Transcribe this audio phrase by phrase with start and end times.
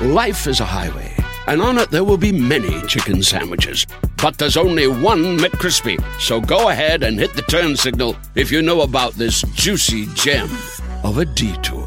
[0.00, 1.14] Life is a highway,
[1.46, 3.86] and on it there will be many chicken sandwiches.
[4.20, 6.02] But there's only one McCrispy.
[6.20, 10.50] So go ahead and hit the turn signal if you know about this juicy gem
[11.04, 11.86] of a detour.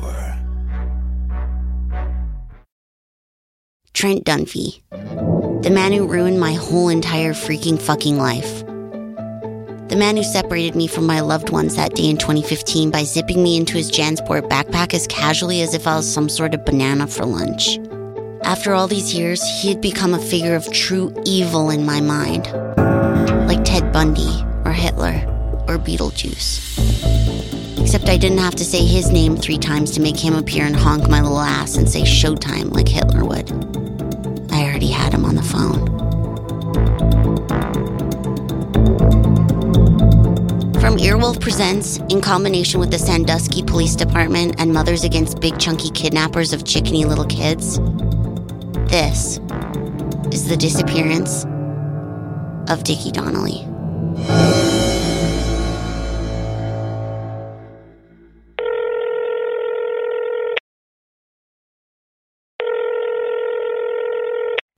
[3.94, 4.82] Trent Dunphy,
[5.62, 8.63] the man who ruined my whole entire freaking fucking life.
[9.90, 13.44] The man who separated me from my loved ones that day in 2015 by zipping
[13.44, 17.08] me into his Jansport backpack as casually as if I was some sort of banana
[17.08, 17.80] for lunch.
[18.44, 22.46] After all these years, he had become a figure of true evil in my mind.
[23.48, 25.21] Like Ted Bundy, or Hitler,
[25.68, 27.82] or Beetlejuice.
[27.82, 30.76] Except I didn't have to say his name three times to make him appear and
[30.76, 33.49] honk my little ass and say showtime like Hitler would.
[34.52, 35.85] I already had him on the phone.
[40.80, 45.90] From Earwolf Presents, in combination with the Sandusky Police Department and Mothers Against Big Chunky
[45.90, 47.80] Kidnappers of Chickeny Little Kids,
[48.90, 49.40] this
[50.32, 51.46] is the disappearance
[52.71, 53.66] of Dickie Donnelly.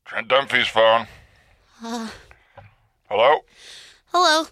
[0.05, 1.07] Trent Dunphy's phone.
[1.83, 2.09] Uh,
[3.09, 3.39] Hello?
[4.11, 4.47] hello,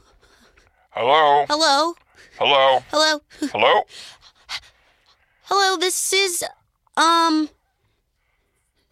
[0.91, 1.45] Hello?
[1.47, 1.95] hello,
[2.37, 2.79] Hello?
[2.89, 3.83] hello, Hello?
[5.43, 5.77] hello.
[5.77, 6.43] This is
[6.95, 7.49] um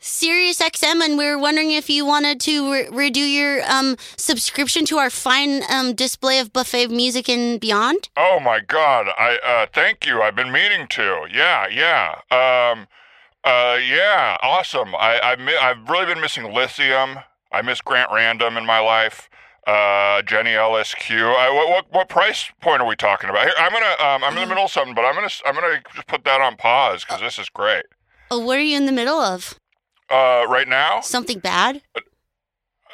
[0.07, 4.85] Sirius XM, and we are wondering if you wanted to re- redo your um subscription
[4.85, 8.07] to our fine um display of buffet music and beyond.
[8.15, 9.07] Oh my god.
[9.17, 10.21] I uh thank you.
[10.21, 11.25] I've been meaning to.
[11.33, 12.19] Yeah, yeah.
[12.29, 12.85] Um
[13.43, 14.93] uh yeah, awesome.
[14.93, 17.17] I I mi- I've really been missing Lithium.
[17.51, 19.27] I miss Grant Random in my life.
[19.65, 21.35] Uh, Jenny Eliscu.
[21.35, 23.45] I, what, what what price point are we talking about?
[23.45, 25.81] Here, I'm gonna um, I'm in the middle of something, but I'm gonna I'm gonna
[25.95, 27.85] just put that on pause because this is great.
[28.29, 29.55] Oh, what are you in the middle of?
[30.09, 31.81] Uh, right now, Something bad?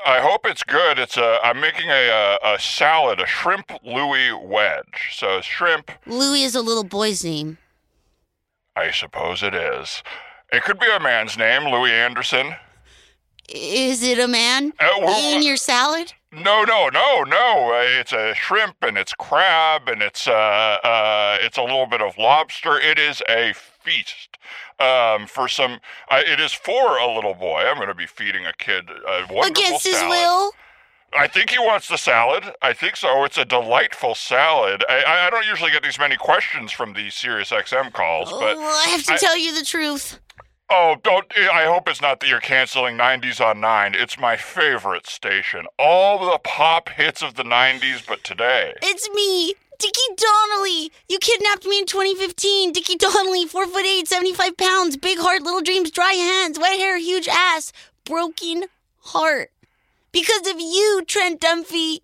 [0.06, 0.98] I hope it's good.
[0.98, 5.12] It's a I'm making a, a a salad, a shrimp Louis wedge.
[5.14, 7.58] So shrimp, Louis is a little boy's name.
[8.76, 10.02] I suppose it is.
[10.52, 12.56] It could be a man's name, Louie Anderson.
[13.50, 16.14] Is it a man Uh, well, in your salad?
[16.32, 17.74] No, no, no, no.
[17.74, 22.02] Uh, it's a shrimp and it's crab and it's uh, uh, it's a little bit
[22.02, 22.80] of lobster.
[22.80, 24.38] It is a feast.
[24.80, 27.62] Um, for some, uh, it is for a little boy.
[27.62, 30.52] I'm going to be feeding a kid a wonderful Against his will?
[31.14, 32.54] I think he wants the salad.
[32.62, 33.26] I think so.
[33.26, 34.84] It's a delightful salad.
[34.88, 38.84] I, I- don't usually get these many questions from these Sirius XM calls, but oh,
[38.86, 40.20] I have to I- tell you the truth.
[40.74, 41.26] Oh, don't.
[41.38, 43.94] I hope it's not that you're canceling 90s on 9.
[43.94, 45.66] It's my favorite station.
[45.78, 48.76] All the pop hits of the 90s, but today.
[48.82, 50.92] It's me, Dickie Donnelly.
[51.10, 52.72] You kidnapped me in 2015.
[52.72, 57.00] Dickie Donnelly, four foot eight, 75 pounds, big heart, little dreams, dry hands, white hair,
[57.00, 57.74] huge ass,
[58.06, 58.66] broken
[59.06, 59.50] heart.
[60.12, 62.02] Because of you, Trent Dunphy.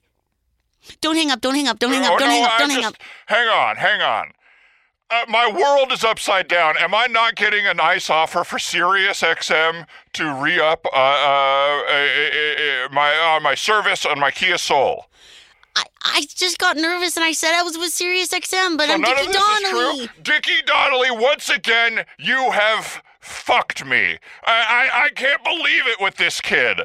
[1.01, 2.69] Don't hang up, don't hang up, don't hang Oh, up, don't no, hang up, don't
[2.71, 2.95] hang up.
[3.27, 4.31] Hang on, hang on.
[5.09, 6.75] Uh, my world is upside down.
[6.79, 11.81] Am I not getting a nice offer for Sirius XM to re up uh, uh,
[11.89, 15.05] uh, uh, my uh, my service on my Kia Soul?
[16.13, 19.01] I, just got nervous and I said I was with Sirius XM, but So I'm
[19.01, 19.99] none Dickie of this Donnelly.
[20.03, 20.23] is true.
[20.23, 24.17] Dickie Donnelly, once again, you have fucked me.
[24.45, 26.81] I, I I can't believe it with this kid.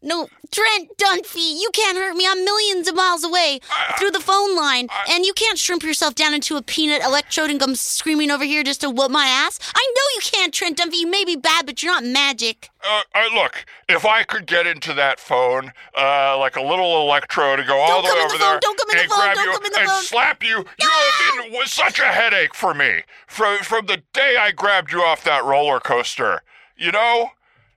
[0.00, 2.24] No, Trent Dunphy, you can't hurt me.
[2.28, 3.58] I'm millions of miles away
[3.98, 7.58] through the phone line, and you can't shrimp yourself down into a peanut electrode and
[7.58, 9.58] come screaming over here just to whoop my ass.
[9.74, 10.98] I know you can't, Trent Dunphy.
[11.00, 12.70] You may be bad, but you're not magic.
[12.88, 17.58] Uh, uh, look, if I could get into that phone, uh, like a little electrode,
[17.58, 19.34] and go all the way over the phone, there don't come in the phone, grab
[19.34, 20.02] don't you come in the and phone.
[20.02, 24.36] slap you, you have been was such a headache for me from from the day
[24.38, 26.42] I grabbed you off that roller coaster.
[26.76, 27.30] You know,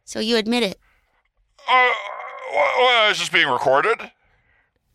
[0.06, 0.81] So you admit it?
[1.70, 1.92] Uh,
[2.54, 4.12] well, is this being recorded?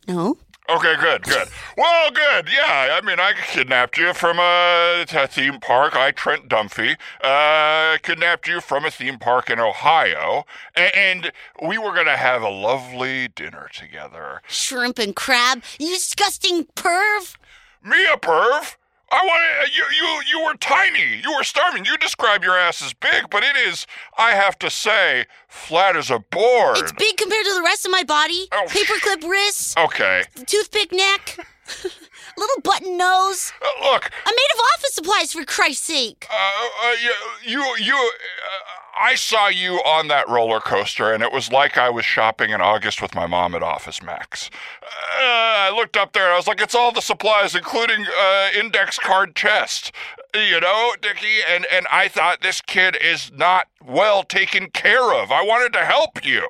[0.07, 0.39] No.
[0.69, 1.49] Okay, good, good.
[1.77, 2.49] Well, good.
[2.53, 5.95] Yeah, I mean, I kidnapped you from a, a theme park.
[5.95, 11.31] I, Trent Dunphy, uh, kidnapped you from a theme park in Ohio, and
[11.63, 14.43] we were gonna have a lovely dinner together.
[14.49, 15.63] Shrimp and crab.
[15.79, 17.37] You disgusting perv.
[17.85, 18.77] Me a perv?
[19.13, 19.85] Oh, I want you.
[19.97, 21.21] You you were tiny.
[21.23, 21.85] You were starving.
[21.85, 23.87] You describe your ass as big, but it is,
[24.19, 26.79] I have to say, flat as a board.
[26.79, 28.49] It's big compared to the rest of my body.
[28.53, 28.67] Oh.
[28.69, 30.25] Paperclip wrists, Okay.
[30.47, 31.39] toothpick neck,
[32.37, 33.53] little button nose.
[33.61, 36.27] Uh, look, I'm made of office supplies, for Christ's sake.
[36.31, 37.13] uh, uh, you
[37.45, 41.91] you, you uh, I saw you on that roller coaster, and it was like I
[41.91, 44.49] was shopping in August with my mom at Office Max.
[44.83, 44.89] Uh,
[45.23, 48.99] I looked up there, and I was like, "It's all the supplies, including uh, index
[48.99, 49.93] card chest."
[50.35, 55.31] You know, Dickie, and and I thought this kid is not well taken care of.
[55.33, 56.49] I wanted to help you.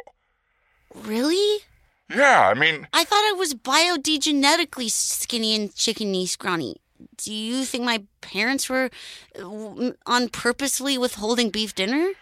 [0.94, 1.58] Really?
[2.08, 6.76] Yeah, I mean, I thought I was biodegenetically skinny and chickeny scrawny.
[7.16, 8.90] Do you think my parents were
[9.38, 12.12] uh, on purposely withholding beef dinner?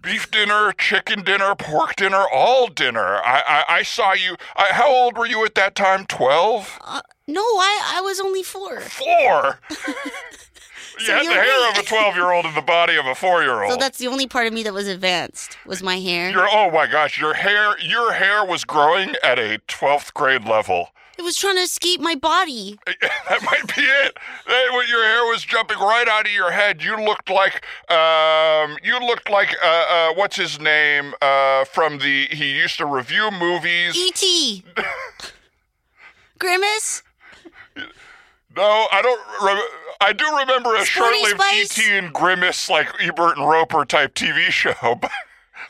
[0.00, 3.16] beef dinner, chicken dinner, pork dinner, all dinner.
[3.16, 4.36] I I, I saw you.
[4.56, 6.06] I, how old were you at that time?
[6.06, 6.78] Twelve.
[6.80, 8.80] Uh, no, I, I was only four.
[8.80, 9.60] Four.
[10.98, 13.72] you So had the hair of a twelve-year-old in the body of a four-year-old.
[13.72, 16.30] So that's the only part of me that was advanced, was my hair.
[16.30, 20.88] your oh my gosh, your hair your hair was growing at a twelfth grade level.
[21.18, 22.78] It was trying to escape my body.
[23.28, 24.16] that might be it.
[24.46, 28.98] That, your hair was jumping right out of your head, you looked like um, you
[28.98, 33.94] looked like uh, uh, what's his name uh, from the he used to review movies.
[33.96, 34.64] E.T.
[36.38, 37.02] Grimace?
[38.56, 39.20] No, I don't.
[39.42, 41.40] Re- I do remember a short-lived?
[41.54, 41.96] E.T.
[41.96, 45.10] and Grimace, like Ebert and Roeper type TV show, but,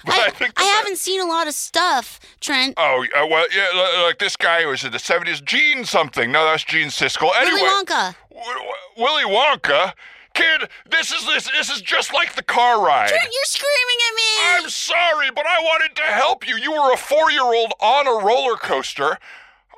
[0.04, 2.74] but I, I, think I haven't seen a lot of stuff, Trent.
[2.78, 6.32] Oh, uh, well, yeah, like this guy who was in the seventies, Gene something.
[6.32, 7.30] No, that's Gene Siskel.
[7.36, 8.14] Anyway, Willy Wonka.
[8.30, 9.92] W- w- Willy Wonka.
[10.34, 13.08] Kid, this is this this is just like the car ride.
[13.08, 14.64] Trent, you're screaming at me.
[14.64, 16.56] I'm sorry, but I wanted to help you.
[16.56, 19.18] You were a four-year-old on a roller coaster.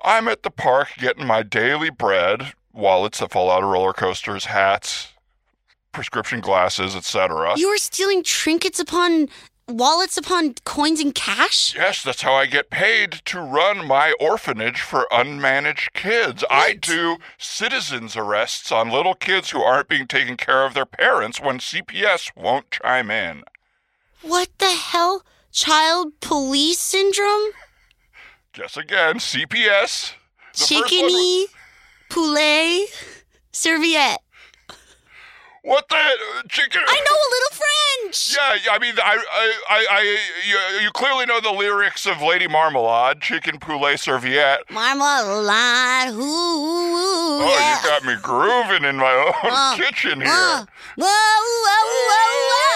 [0.05, 4.47] I'm at the park getting my daily bread, wallets that fall out of roller coasters,
[4.47, 5.13] hats,
[5.93, 7.55] prescription glasses, etc.
[7.57, 9.29] You were stealing trinkets upon
[9.67, 11.75] wallets upon coins and cash?
[11.75, 16.45] Yes, that's how I get paid to run my orphanage for unmanaged kids.
[16.51, 21.41] I do citizens arrests on little kids who aren't being taken care of their parents
[21.41, 23.45] when CPS won't chime in.
[24.23, 25.25] What the hell?
[25.53, 27.51] Child police syndrome?
[28.53, 30.15] Guess again, CPS.
[30.53, 31.47] The Chickeny
[32.19, 32.87] poulet
[33.53, 34.21] serviette.
[35.63, 36.83] What the uh, chicken?
[36.87, 37.65] I know a little
[38.03, 38.37] French.
[38.37, 42.47] Yeah, I mean, I, I, I, I you, you clearly know the lyrics of Lady
[42.47, 44.61] Marmalade, chicken poulet serviette.
[44.71, 46.13] Marmalade.
[46.13, 46.21] Ooh,
[47.37, 47.79] Oh, yeah.
[47.83, 50.31] you got me grooving in my own Uh, kitchen here.
[50.31, 50.65] Uh,
[50.97, 52.74] whoa, whoa, whoa, whoa.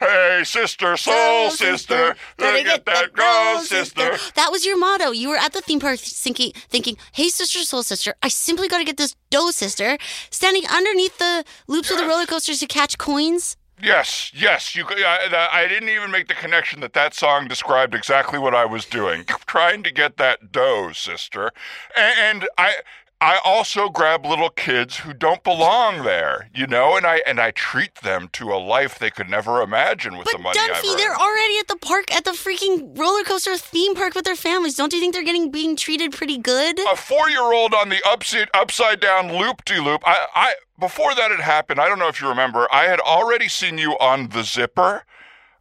[0.00, 4.16] Hey, sister, soul sister, better get that glow, sister.
[4.34, 5.10] That was your motto.
[5.10, 8.78] You were at the theme park thinking, thinking, "Hey, sister, soul sister, I simply got
[8.78, 9.96] to get this dough, sister."
[10.30, 13.56] Standing underneath the loops of the roller coasters to catch coins.
[13.82, 14.74] Yes, yes.
[14.74, 14.86] You.
[14.88, 18.86] I, I didn't even make the connection that that song described exactly what I was
[18.86, 21.52] doing, trying to get that dough, sister.
[21.96, 22.74] And, and I.
[23.18, 27.50] I also grab little kids who don't belong there, you know, and I and I
[27.50, 30.98] treat them to a life they could never imagine with But the money Dunphy, earned.
[30.98, 34.74] they're already at the park, at the freaking roller coaster theme park with their families.
[34.74, 36.78] Don't you think they're getting being treated pretty good?
[36.78, 40.02] a four-year-old on the upside upside down loop de loop.
[40.06, 41.80] I, I before that had happened.
[41.80, 42.68] I don't know if you remember.
[42.70, 45.04] I had already seen you on the zipper.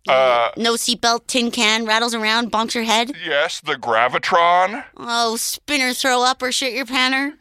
[0.07, 3.11] Uh, no seatbelt, tin can, rattles around, bonks your head.
[3.25, 7.33] yes, the gravitron, Oh, spinner, throw up or shit your panner.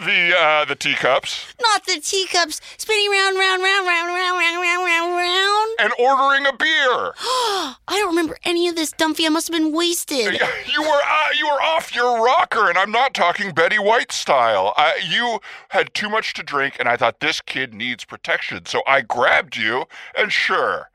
[0.00, 4.84] The uh, the teacups, Not the teacups spinning round, round, round, round, round, round, round,
[4.84, 5.70] round, round.
[5.78, 7.12] and ordering a beer.
[7.18, 9.26] I don't remember any of this, Dumpy.
[9.26, 10.40] I must have been wasted.
[10.72, 14.72] You were uh, you were off your rocker, and I'm not talking Betty White style.
[14.76, 18.82] I, you had too much to drink, and I thought this kid needs protection, so
[18.86, 19.84] I grabbed you.
[20.16, 20.90] And sure,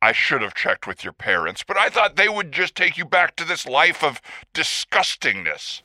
[0.00, 3.04] I should have checked with your parents, but I thought they would just take you
[3.04, 4.20] back to this life of
[4.54, 5.82] disgustingness.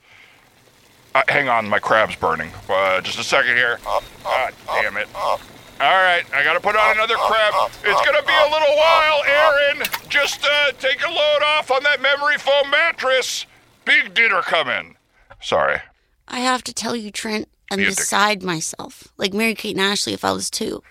[1.16, 2.52] Uh, hang on, my crab's burning.
[2.68, 3.80] Uh, just a second here.
[3.86, 5.08] Uh, uh, God uh, damn it.
[5.16, 5.38] All
[5.80, 7.72] right, I gotta put on another crab.
[7.84, 9.84] It's gonna be a little while, Aaron.
[10.08, 13.46] Just uh, take a load off on that memory foam mattress.
[13.86, 14.96] Big dinner coming.
[15.42, 15.80] Sorry.
[16.28, 17.98] I have to tell you, Trent, I'm Be a dick.
[17.98, 19.10] beside myself.
[19.18, 20.82] Like Mary Kate and Ashley if I was two.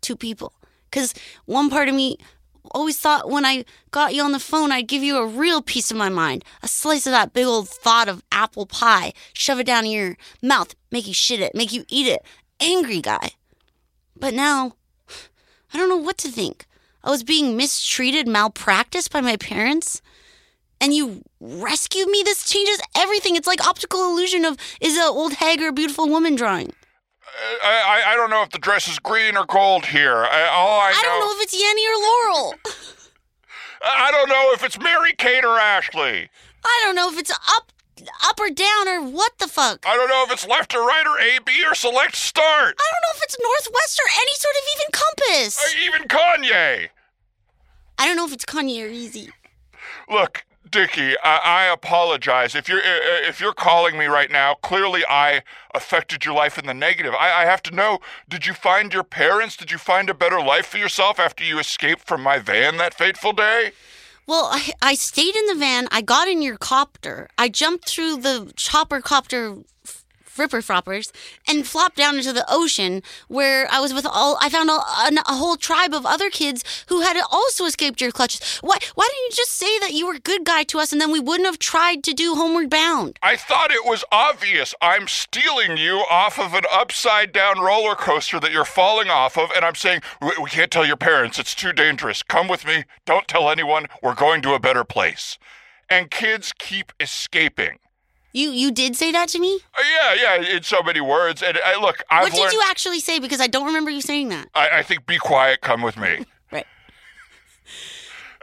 [0.00, 0.52] Two people.
[0.90, 1.12] Because
[1.46, 2.16] one part of me
[2.72, 5.90] always thought when I got you on the phone, I'd give you a real piece
[5.90, 6.44] of my mind.
[6.62, 9.12] A slice of that big old thought of apple pie.
[9.32, 10.74] Shove it down your mouth.
[10.90, 11.54] Make you shit it.
[11.54, 12.22] Make you eat it.
[12.60, 13.30] Angry guy.
[14.16, 14.74] But now,
[15.72, 16.66] I don't know what to think.
[17.02, 20.02] I was being mistreated, malpracticed by my parents.
[20.80, 22.22] and you rescued me.
[22.24, 23.36] This changes everything.
[23.36, 26.72] It's like optical illusion of is a old hag or a beautiful woman drawing.
[27.30, 30.24] Uh, I, I, I don't know if the dress is green or gold here.
[30.24, 32.54] I, all I, I don't know if it's Yanny or Laurel.
[33.82, 36.28] I don't know if it's Mary Kate or Ashley.
[36.64, 37.72] I don't know if it's up
[38.24, 39.84] up or down or what the fuck.
[39.86, 42.76] I don't know if it's left or right or A, B or select start.
[42.78, 45.58] I don't know if it's northwest or any sort of even compass.
[45.62, 46.88] Or even Kanye.
[47.98, 49.30] I don't know if it's Kanye or Yeezy.
[50.08, 54.54] Look, Dickie, I, I apologize if you're uh, if you're calling me right now.
[54.54, 55.42] Clearly, I
[55.74, 57.14] affected your life in the negative.
[57.14, 57.98] I, I have to know:
[58.28, 59.56] Did you find your parents?
[59.56, 62.94] Did you find a better life for yourself after you escaped from my van that
[62.94, 63.72] fateful day?
[64.26, 65.88] Well, I, I stayed in the van.
[65.90, 67.28] I got in your copter.
[67.36, 69.56] I jumped through the chopper copter
[70.30, 71.12] f- fripper froppers
[71.48, 74.38] and flopped down into the ocean where I was with all.
[74.40, 78.12] I found a, a, a whole tribe of other kids who had also escaped your
[78.12, 78.58] clutches.
[78.58, 78.78] Why?
[78.94, 81.12] Why didn't you just say that you were a good guy to us and then
[81.12, 83.18] we wouldn't have tried to do Homeward Bound?
[83.22, 84.74] I thought it was obvious.
[84.80, 89.50] I'm stealing you off of an upside down roller coaster that you're falling off of,
[89.54, 91.38] and I'm saying, we can't tell your parents.
[91.38, 92.22] It's too dangerous.
[92.22, 92.84] Come with me.
[93.04, 93.86] Don't tell anyone.
[94.02, 95.38] We're going to a better place.
[95.88, 97.78] And kids keep escaping.
[98.32, 99.60] You you did say that to me.
[99.76, 101.42] Uh, yeah, yeah, in so many words.
[101.42, 102.52] And uh, look, I've what did learned.
[102.52, 103.18] you actually say?
[103.18, 104.48] Because I don't remember you saying that.
[104.54, 105.60] I, I think be quiet.
[105.60, 106.26] Come with me.
[106.52, 106.66] Right.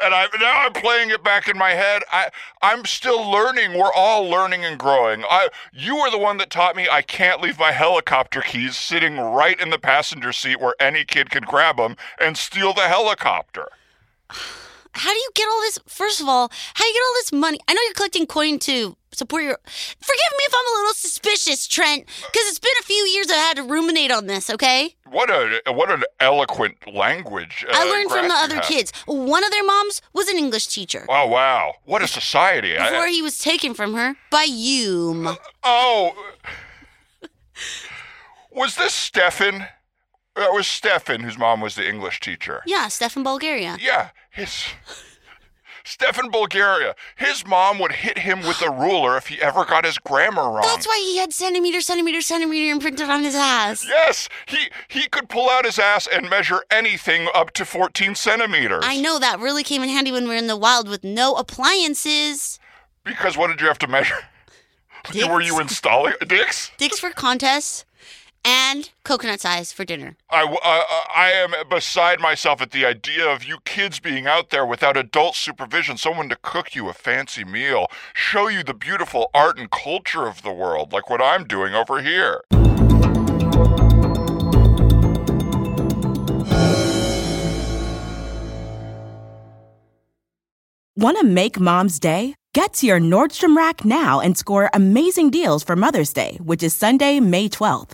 [0.02, 2.04] and I now I'm playing it back in my head.
[2.10, 2.30] I
[2.62, 3.78] I'm still learning.
[3.78, 5.26] We're all learning and growing.
[5.30, 9.18] I you were the one that taught me I can't leave my helicopter keys sitting
[9.18, 13.68] right in the passenger seat where any kid can grab them and steal the helicopter.
[14.98, 15.80] How do you get all this?
[15.88, 17.60] First of all, how do you get all this money?
[17.68, 19.58] I know you're collecting coin to support your.
[19.66, 23.38] Forgive me if I'm a little suspicious, Trent, because it's been a few years I've
[23.38, 24.50] had to ruminate on this.
[24.50, 24.96] Okay.
[25.10, 27.64] What a what an eloquent language.
[27.68, 28.92] Uh, I learned from the other kids.
[29.06, 32.78] One of their moms was an English teacher Oh wow, what a society!
[32.78, 35.38] I- before he was taken from her by Hume.
[35.64, 36.14] Oh,
[38.52, 39.68] was this Stefan?
[40.38, 42.62] That was Stefan, whose mom was the English teacher.
[42.66, 43.78] Yeah, Stefan Bulgaria.
[43.82, 44.68] Yeah, his
[45.84, 46.94] Stefan Bulgaria.
[47.16, 50.62] His mom would hit him with a ruler if he ever got his grammar wrong.
[50.62, 53.84] That's why he had centimeter, centimeter, centimeter imprinted on his ass.
[53.88, 58.84] Yes, he he could pull out his ass and measure anything up to 14 centimeters.
[58.86, 61.34] I know that really came in handy when we were in the wild with no
[61.36, 62.60] appliances.
[63.04, 64.20] Because what did you have to measure?
[65.16, 66.70] Were you installing dicks?
[66.78, 67.86] Dicks for contests
[68.46, 70.18] and coconut size for dinner.
[70.30, 74.28] I, I, uh, uh, I am beside myself at the idea of you kids being
[74.28, 78.74] out there without adult supervision, someone to cook you a fancy meal, show you the
[78.74, 82.42] beautiful art and culture of the world, like what I'm doing over here.
[90.96, 92.34] Want to make mom's day?
[92.54, 96.76] Get to your Nordstrom Rack now and score amazing deals for Mother's Day, which is
[96.76, 97.94] Sunday, May 12th.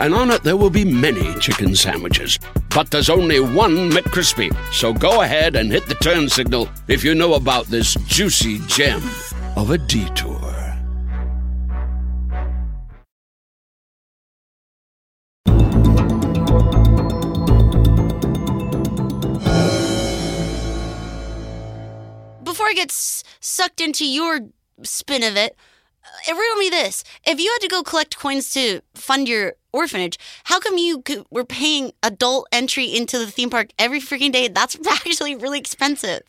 [0.00, 2.38] and on it there will be many chicken sandwiches.
[2.74, 4.54] But there's only one McCrispy.
[4.72, 9.02] So go ahead and hit the turn signal if you know about this juicy gem
[9.56, 10.40] of a detour.
[22.42, 24.40] Before I get sucked into your
[24.82, 25.56] spin of it,
[26.28, 30.60] riddle me this: If you had to go collect coins to fund your orphanage, how
[30.60, 34.48] come you could, were paying adult entry into the theme park every freaking day?
[34.48, 36.22] That's actually really expensive.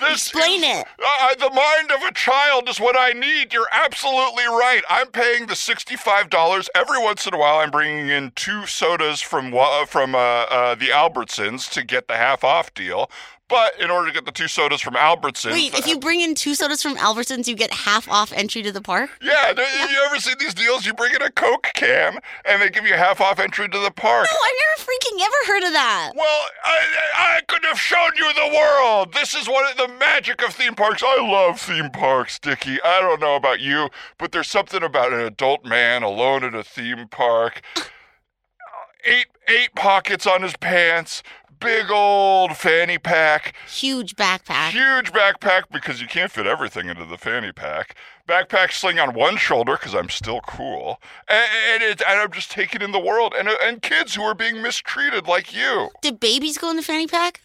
[0.00, 0.86] This Explain is- it.
[1.04, 3.52] Uh, the mind of a child is what I need.
[3.52, 4.82] You're absolutely right.
[4.88, 7.56] I'm paying the sixty-five dollars every once in a while.
[7.58, 12.16] I'm bringing in two sodas from Wa- from uh, uh, the Albertsons to get the
[12.16, 13.10] half-off deal.
[13.48, 16.20] But in order to get the two sodas from Albertsons, Wait, if you uh, bring
[16.20, 19.08] in two sodas from Albertsons, you get half off entry to the park?
[19.22, 20.84] yeah, do- you ever seen these deals?
[20.84, 23.90] You bring in a Coke can, and they give you half off entry to the
[23.90, 24.26] park.
[24.30, 26.12] No, I've never freaking ever heard of that.
[26.14, 26.78] Well, I,
[27.14, 29.14] I could have shown you the world.
[29.14, 31.02] This is one of the magic of theme parks.
[31.02, 32.82] I love theme parks, Dickie.
[32.82, 33.88] I don't know about you,
[34.18, 37.62] but there's something about an adult man alone at a theme park.
[39.04, 41.22] Eight eight pockets on his pants,
[41.60, 44.70] big old fanny pack, Huge backpack.
[44.70, 47.94] huge backpack because you can't fit everything into the fanny pack.
[48.28, 52.50] Backpack sling on one shoulder because I'm still cool, and, and, it, and I'm just
[52.50, 55.90] taking in the world and uh, and kids who are being mistreated like you.
[56.02, 57.40] Did babies go in the fanny pack?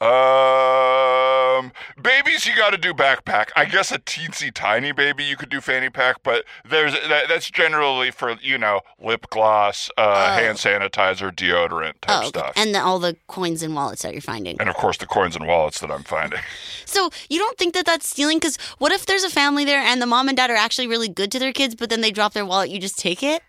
[0.00, 3.48] Um, babies, you got to do backpack.
[3.56, 7.50] I guess a teensy tiny baby you could do fanny pack, but there's that, that's
[7.50, 12.80] generally for you know lip gloss, uh, hand sanitizer, deodorant type Oh, stuff, and the,
[12.80, 14.56] all the coins and wallets that you're finding.
[14.60, 16.40] and of course the coins and wallets that I'm finding.
[16.88, 18.38] So you don't think that that's stealing?
[18.38, 21.08] Because what if there's a family there and the mom and dad are actually really
[21.08, 23.42] good to their kids, but then they drop their wallet, you just take it?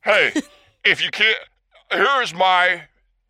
[0.00, 0.32] hey,
[0.84, 1.38] if you can't,
[1.92, 2.82] here's my.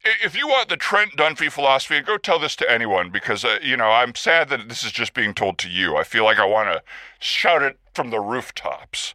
[0.05, 3.77] If you want the Trent Dunphy philosophy, go tell this to anyone because uh, you
[3.77, 5.97] know I'm sad that this is just being told to you.
[5.97, 6.83] I feel like I want to
[7.21, 9.15] shout it from the rooftops.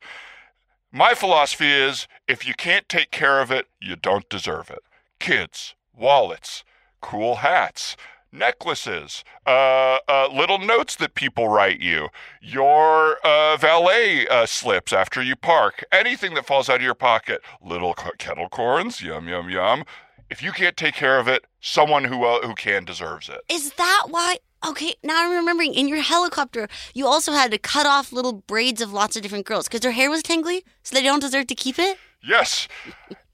[0.91, 4.79] My philosophy is if you can't take care of it, you don't deserve it.
[5.20, 6.63] Kids, wallets,
[7.01, 7.98] cool hats,
[8.32, 12.08] necklaces, uh, uh, little notes that people write you,
[12.41, 17.41] your uh, valet uh, slips after you park, anything that falls out of your pocket,
[17.62, 19.84] little kettle corns, yum, yum, yum.
[20.29, 23.39] If you can't take care of it, someone who, uh, who can deserves it.
[23.50, 24.38] Is that why?
[24.67, 28.81] Okay, now I'm remembering in your helicopter, you also had to cut off little braids
[28.81, 31.55] of lots of different girls because their hair was tangly, so they don't deserve to
[31.55, 31.98] keep it?
[32.24, 32.67] Yes.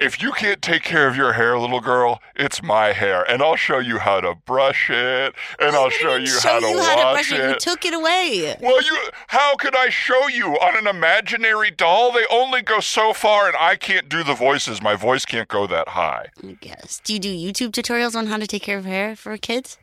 [0.04, 3.56] If you can't take care of your hair, little girl, it's my hair, and I'll
[3.56, 6.88] show you how to brush it, and I'll show you show how to you wash
[6.88, 7.40] how to brush it.
[7.40, 7.50] it.
[7.52, 8.58] You took it away.
[8.62, 12.12] well, you how could I show you on an imaginary doll?
[12.12, 14.82] They only go so far, and I can't do the voices.
[14.82, 16.28] My voice can't go that high.
[16.44, 17.00] I guess.
[17.06, 19.78] Do you do YouTube tutorials on how to take care of hair for kids?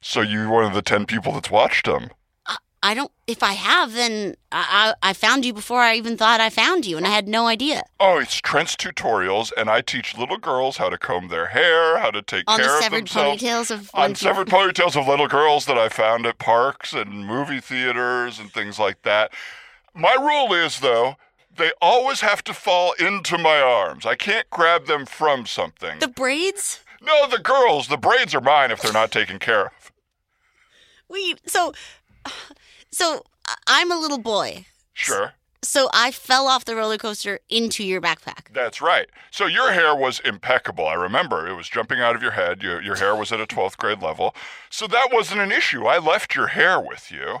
[0.00, 2.08] So you're one of the ten people that's watched them.
[2.82, 3.10] I don't.
[3.26, 6.86] If I have, then I, I I found you before I even thought I found
[6.86, 7.82] you, and I had no idea.
[8.00, 12.10] Oh, it's Trent's tutorials, and I teach little girls how to comb their hair, how
[12.10, 13.42] to take On care the of severed themselves.
[13.42, 17.60] ponytails of on severed ponytails of little girls that I found at parks and movie
[17.60, 19.32] theaters and things like that.
[19.92, 21.16] My rule is, though,
[21.54, 24.06] they always have to fall into my arms.
[24.06, 25.98] I can't grab them from something.
[25.98, 26.80] The braids?
[27.02, 29.92] no, the girls, the braids are mine if they're not taken care of.
[31.08, 31.72] Wait, so,
[32.92, 33.24] so
[33.66, 34.66] I'm a little boy.
[34.92, 35.34] Sure.
[35.62, 38.52] So I fell off the roller coaster into your backpack.
[38.52, 39.08] That's right.
[39.30, 40.86] So your hair was impeccable.
[40.86, 42.62] I remember it was jumping out of your head.
[42.62, 44.34] Your, your hair was at a 12th grade level.
[44.70, 45.84] So that wasn't an issue.
[45.84, 47.40] I left your hair with you.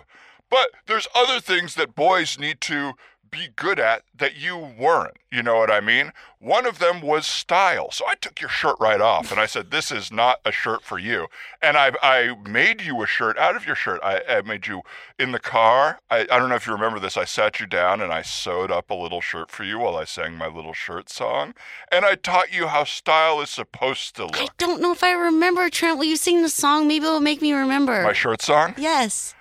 [0.50, 2.92] But there's other things that boys need to
[3.30, 5.16] be good at that you weren't.
[5.30, 6.12] You know what I mean?
[6.40, 7.90] One of them was style.
[7.92, 10.82] So I took your shirt right off and I said, This is not a shirt
[10.82, 11.28] for you.
[11.62, 14.00] And I, I made you a shirt out of your shirt.
[14.02, 14.82] I, I made you
[15.18, 16.00] in the car.
[16.10, 17.16] I, I don't know if you remember this.
[17.16, 20.04] I sat you down and I sewed up a little shirt for you while I
[20.04, 21.54] sang my little shirt song.
[21.92, 24.40] And I taught you how style is supposed to look.
[24.40, 25.98] I don't know if I remember, Trent.
[25.98, 26.88] Will you sing the song?
[26.88, 28.02] Maybe it'll make me remember.
[28.02, 28.74] My shirt song?
[28.76, 29.34] yes.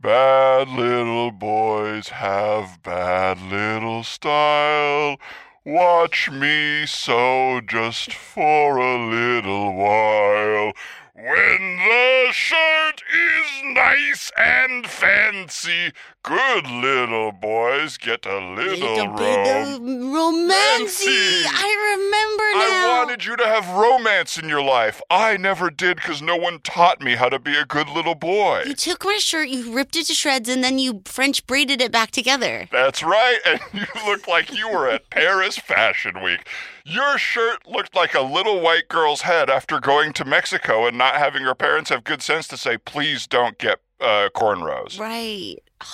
[0.00, 5.16] Bad little boys have bad little style.
[5.64, 10.72] Watch me sew just for a little while.
[11.20, 15.90] When the shirt is nice and fancy,
[16.22, 20.12] good little boys get a little, bit rom- romancy.
[20.14, 21.42] Romancy.
[21.44, 22.94] I remember now.
[22.94, 25.02] I wanted you to have romance in your life.
[25.10, 28.62] I never did because no one taught me how to be a good little boy.
[28.66, 31.90] You took my shirt, you ripped it to shreds, and then you French braided it
[31.90, 32.68] back together.
[32.70, 36.46] That's right, and you looked like you were at Paris Fashion Week.
[36.88, 41.16] Your shirt looked like a little white girl's head after going to Mexico and not
[41.16, 44.98] having her parents have good sense to say, please don't get uh, cornrows.
[44.98, 45.56] Right.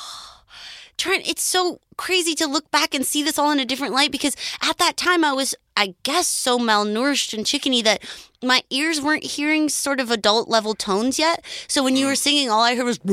[0.97, 4.13] Trent, it's so crazy to look back and see this all in a different light
[4.13, 8.01] because at that time I was, I guess, so malnourished and chickeny that
[8.41, 11.45] my ears weren't hearing sort of adult level tones yet.
[11.67, 13.01] So when you were singing, all I heard was.
[13.05, 13.09] I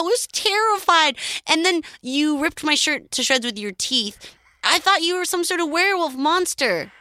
[0.00, 1.18] was terrified.
[1.46, 4.37] And then you ripped my shirt to shreds with your teeth.
[4.70, 6.92] I thought you were some sort of werewolf monster.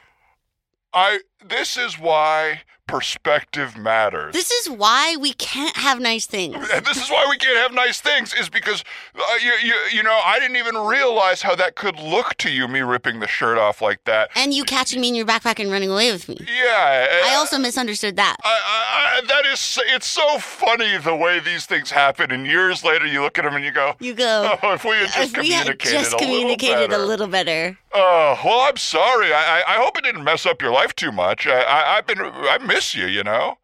[0.94, 1.20] I.
[1.46, 4.34] This is why perspective matters.
[4.34, 6.56] This is why we can't have nice things.
[6.74, 8.84] and this is why we can't have nice things is because
[9.16, 12.68] uh, you, you you know I didn't even realize how that could look to you
[12.68, 14.30] me ripping the shirt off like that.
[14.36, 16.38] And you catching me in your backpack and running away with me.
[16.48, 18.38] Yeah, I also misunderstood that.
[18.44, 22.84] I, I, I, that is it's so funny the way these things happen and years
[22.84, 24.58] later you look at them and you go You go.
[24.64, 27.04] oh if we had just if we had communicated just a communicated little better.
[27.04, 27.78] a little better.
[27.94, 31.12] oh well i'm sorry I, I i hope it didn't mess up your life too
[31.12, 33.58] much i, I i've been i miss you you know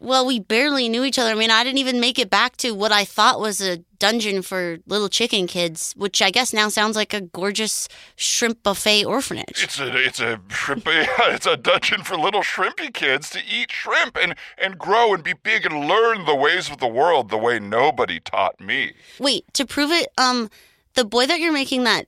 [0.00, 1.32] Well, we barely knew each other.
[1.32, 4.42] I mean, I didn't even make it back to what I thought was a dungeon
[4.42, 9.58] for little chicken kids, which I guess now sounds like a gorgeous shrimp buffet orphanage.
[9.64, 10.84] It's a it's a shrimp
[11.34, 15.34] it's a dungeon for little shrimpy kids to eat shrimp and and grow and be
[15.50, 18.92] big and learn the ways of the world the way nobody taught me.
[19.18, 20.48] Wait, to prove it, um,
[20.94, 22.06] the boy that you're making that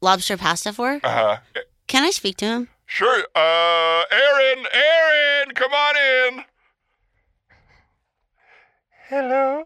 [0.00, 1.36] lobster pasta for, Uh huh.
[1.88, 2.68] can I speak to him?
[2.88, 3.22] Sure.
[3.34, 6.44] Uh, Aaron, Aaron, come on in.
[9.08, 9.64] Hello.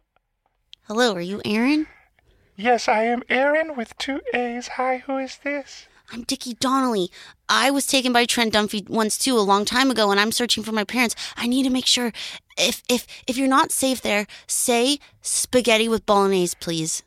[0.82, 1.86] Hello, are you Aaron?
[2.56, 4.68] Yes, I am Aaron with two A's.
[4.76, 5.86] Hi, who is this?
[6.12, 7.10] I'm Dickie Donnelly.
[7.48, 10.64] I was taken by Trent Dunphy once too a long time ago, and I'm searching
[10.64, 11.14] for my parents.
[11.36, 12.12] I need to make sure
[12.58, 17.04] if if if you're not safe there, say spaghetti with bolognese, please.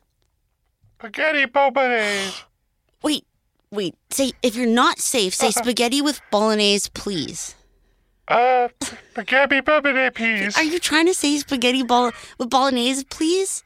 [0.98, 2.42] Spaghetti bolognese.
[3.02, 3.26] Wait,
[3.70, 3.94] wait.
[4.10, 7.54] Say if you're not safe, say spaghetti with bolognese, please.
[8.28, 8.68] Uh,
[9.12, 10.56] spaghetti bolognese, please.
[10.56, 13.62] Are you trying to say spaghetti bol- with bolognese, please?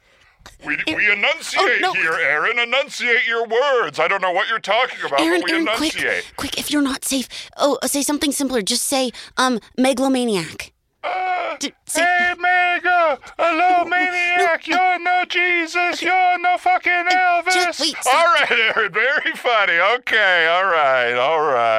[0.64, 1.92] We, we enunciate Oh, no.
[1.92, 2.58] here, Aaron.
[2.58, 3.98] Enunciate your words.
[3.98, 6.24] I don't know what you're talking about, Aaron, but we Aaron, enunciate.
[6.36, 6.58] quick, quick!
[6.58, 8.62] If you're not safe, oh, say something simpler.
[8.62, 10.72] Just say, um, megalomaniac.
[11.02, 11.56] Uh,
[11.94, 13.18] hey, Mega!
[13.38, 14.66] Hello, maniac!
[14.66, 16.02] You're no Jesus!
[16.02, 17.52] You're no fucking Elvis!
[17.54, 18.14] just wait, stop.
[18.14, 18.92] all right, Aaron.
[18.92, 19.78] Very funny.
[19.98, 21.69] Okay, all right, all right.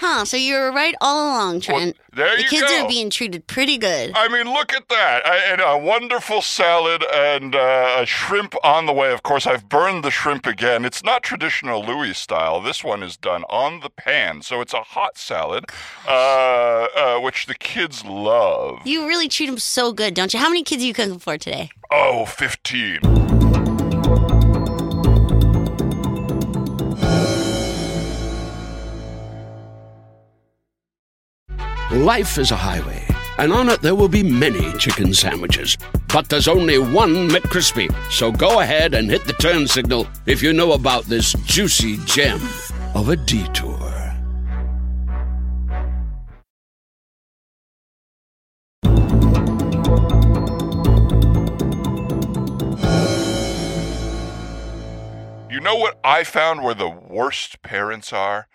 [0.00, 0.24] Huh?
[0.24, 1.96] So you were right all along, Trent.
[2.12, 2.84] there the you kids go.
[2.84, 4.12] are being treated pretty good.
[4.14, 5.26] I mean, look at that.
[5.26, 9.12] I, and a wonderful salad and uh, a shrimp on the way.
[9.12, 10.84] Of course, I've burned the shrimp again.
[10.84, 12.60] It's not traditional Louis style.
[12.60, 14.42] This one is done on the pan.
[14.42, 15.66] So it's a hot salad,
[16.06, 18.78] uh, uh, which the kids love.
[18.84, 20.40] You really treat them so good, don't you?
[20.40, 21.70] How many kids are you cooking for today?
[21.90, 23.17] Oh, 15.
[31.98, 33.04] Life is a highway,
[33.38, 35.76] and on it there will be many chicken sandwiches.
[36.06, 37.92] But there's only one McCrispy.
[38.08, 42.40] So go ahead and hit the turn signal if you know about this juicy gem
[42.94, 43.74] of a detour.
[55.50, 58.46] You know what I found where the worst parents are?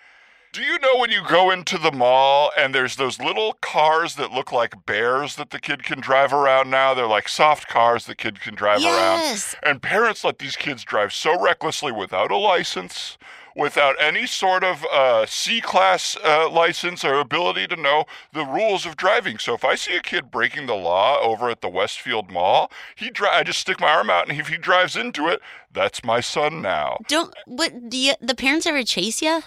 [0.53, 4.31] Do you know when you go into the mall and there's those little cars that
[4.31, 6.93] look like bears that the kid can drive around now?
[6.93, 9.55] They're like soft cars the kid can drive Yes.
[9.55, 9.71] around.
[9.71, 13.17] And parents let these kids drive so recklessly without a license,
[13.55, 18.85] without any sort of uh, C class uh, license or ability to know the rules
[18.85, 19.39] of driving.
[19.39, 23.09] So if I see a kid breaking the law over at the Westfield Mall, he
[23.09, 26.19] dri- I just stick my arm out and if he drives into it, that's my
[26.19, 26.99] son now.
[27.07, 27.89] Don't what?
[27.89, 29.41] Do you, the parents ever chase you?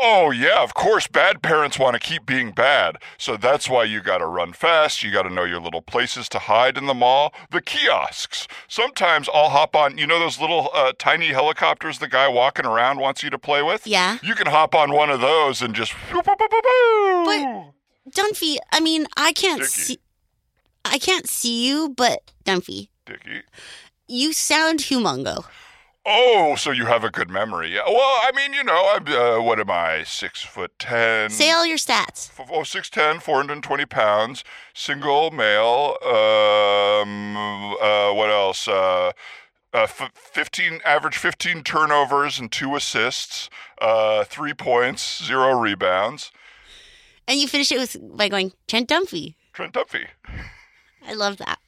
[0.00, 2.96] Oh, yeah, of course, bad parents want to keep being bad.
[3.18, 5.02] So that's why you got to run fast.
[5.02, 7.32] You got to know your little places to hide in the mall.
[7.50, 8.48] The kiosks.
[8.68, 12.98] Sometimes I'll hop on, you know, those little uh, tiny helicopters the guy walking around
[13.00, 13.86] wants you to play with?
[13.86, 14.18] Yeah.
[14.22, 15.92] You can hop on one of those and just.
[16.12, 17.72] But-
[18.10, 19.70] Dunphy, I mean, I can't Dickie.
[19.70, 19.98] see.
[20.84, 23.42] I can't see you, but Dunphy, Dickie.
[24.08, 25.44] you sound humongo.
[26.04, 27.74] Oh, so you have a good memory.
[27.74, 27.82] Yeah.
[27.86, 31.30] Well, I mean, you know, I'm, uh, what am I, six foot ten?
[31.30, 32.28] Say all your stats.
[32.38, 34.42] F- Oh, 6'10", 420 pounds,
[34.74, 35.96] single male.
[36.02, 38.66] Um, uh, what else?
[38.66, 39.12] Uh,
[39.74, 43.48] uh, f- 15 average 15 turnovers and two assists,
[43.80, 46.32] uh, three points, zero rebounds.
[47.28, 49.36] And you finish it with by going Trent Dunphy.
[49.52, 50.06] Trent Duffy.
[51.06, 51.60] I love that.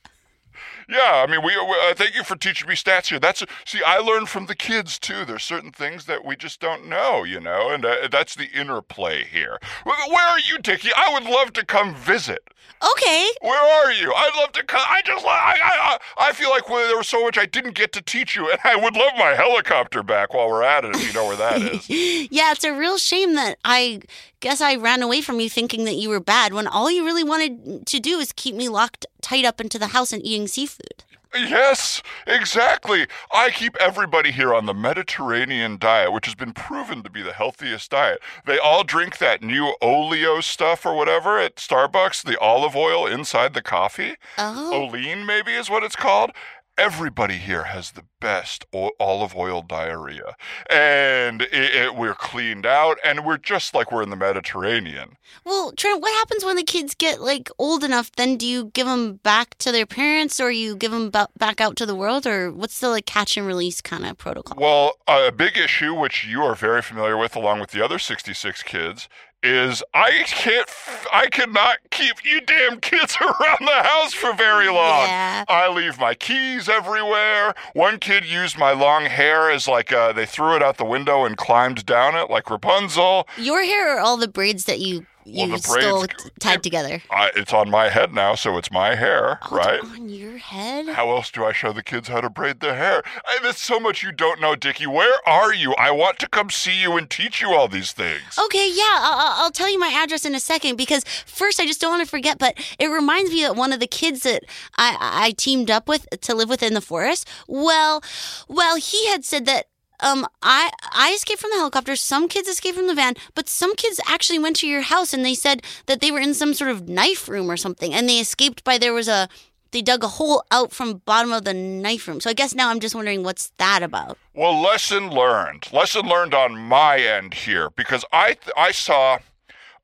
[0.89, 1.57] Yeah, I mean, we.
[1.57, 3.19] we uh, thank you for teaching me stats here.
[3.19, 5.25] That's see, I learned from the kids too.
[5.25, 9.25] There's certain things that we just don't know, you know, and uh, that's the interplay
[9.25, 9.59] here.
[9.85, 10.91] Where are you, Dickie?
[10.97, 12.49] I would love to come visit.
[12.93, 13.29] Okay.
[13.41, 14.13] Where are you?
[14.15, 14.83] I'd love to come.
[14.87, 17.93] I just, I, I, I feel like well, there was so much I didn't get
[17.93, 20.95] to teach you, and I would love my helicopter back while we're at it.
[20.97, 21.89] If you know where that is.
[22.31, 24.01] Yeah, it's a real shame that I
[24.41, 27.25] guess I ran away from you thinking that you were bad when all you really
[27.25, 31.03] wanted to do is keep me locked tight up into the house and eating seafood.
[31.35, 33.09] Yes, exactly.
[33.33, 37.33] I keep everybody here on the Mediterranean diet, which has been proven to be the
[37.33, 38.21] healthiest diet.
[38.47, 43.53] They all drink that new oleo stuff or whatever at Starbucks, the olive oil inside
[43.53, 44.15] the coffee.
[44.39, 44.73] Oh.
[44.73, 46.31] Olean, maybe, is what it's called.
[46.77, 50.35] Everybody here has the best o- olive oil diarrhea.
[50.69, 55.17] And it, it, we're cleaned out, and we're just like we're in the Mediterranean.
[55.45, 58.11] Well, Trent, what happens when the kids get like old enough?
[58.13, 61.61] Then do you give them back to their parents, or you give them ba- back
[61.61, 64.57] out to the world, or what's the like catch and release kind of protocol?
[64.59, 68.63] Well, a big issue, which you are very familiar with, along with the other 66
[68.65, 69.09] kids,
[69.45, 70.69] is I can't,
[71.13, 75.07] I cannot keep you damn kids around the house for very long.
[75.07, 75.45] Yeah.
[75.49, 77.55] I leave my keys everywhere.
[77.75, 81.25] One kid used my long hair as like uh, they threw it out the window
[81.25, 83.29] and climbed down it like Rapunzel.
[83.37, 87.03] Your hair or all the braids that you you Well, stole braids- t- tied together?
[87.11, 89.81] I, it's on my head now, so it's my hair, Oh, right?
[89.83, 90.89] on your head?
[90.89, 93.03] How else do I show the kids how to braid their hair?
[93.27, 94.87] I, there's so much you don't know, Dickie.
[94.87, 95.75] Where are you?
[95.75, 98.39] I want to come see you and teach you all these things.
[98.47, 101.67] Okay, yeah, I'll, I'll- I'll tell you my address in a second because first I
[101.67, 102.39] just don't want to forget.
[102.39, 104.45] But it reminds me that one of the kids that
[104.77, 107.29] I, I teamed up with to live with in the forest.
[107.49, 108.03] Well,
[108.49, 109.67] well, he had said that
[110.01, 111.97] um I I escaped from the helicopter.
[111.97, 115.25] Some kids escaped from the van, but some kids actually went to your house and
[115.25, 118.19] they said that they were in some sort of knife room or something, and they
[118.19, 119.29] escaped by there was a.
[119.71, 122.21] They dug a hole out from bottom of the knife room.
[122.21, 124.17] So I guess now I'm just wondering what's that about.
[124.33, 125.67] Well, lesson learned.
[125.73, 129.19] Lesson learned on my end here because I th- I saw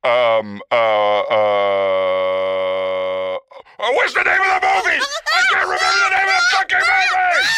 [0.04, 3.36] um uh uh
[3.80, 5.00] oh, what's the name of the movie?
[5.02, 7.46] I can't remember the name of the fucking movie.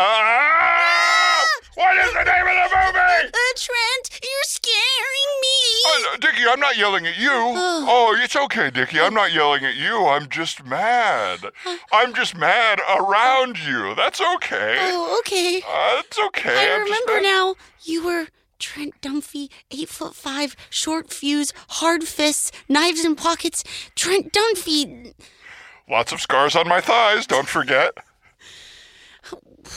[0.00, 1.44] Ah!
[1.78, 2.98] What is the name of the movie?
[2.98, 6.02] Uh, Trent, you're scaring me.
[6.02, 7.30] No, Dickie, I'm not yelling at you.
[7.90, 9.00] Oh, it's okay, Dickie.
[9.00, 10.06] I'm not yelling at you.
[10.06, 11.38] I'm just mad.
[11.92, 13.94] I'm just mad around you.
[13.94, 14.76] That's okay.
[14.80, 15.58] Oh, okay.
[15.58, 16.68] Uh, it's okay.
[16.70, 17.54] I I'm remember now.
[17.82, 18.26] You were
[18.58, 23.62] Trent Dunphy, eight foot five, short fuse, hard fists, knives in pockets.
[23.94, 25.14] Trent Dunphy.
[25.88, 27.26] Lots of scars on my thighs.
[27.26, 27.92] Don't forget.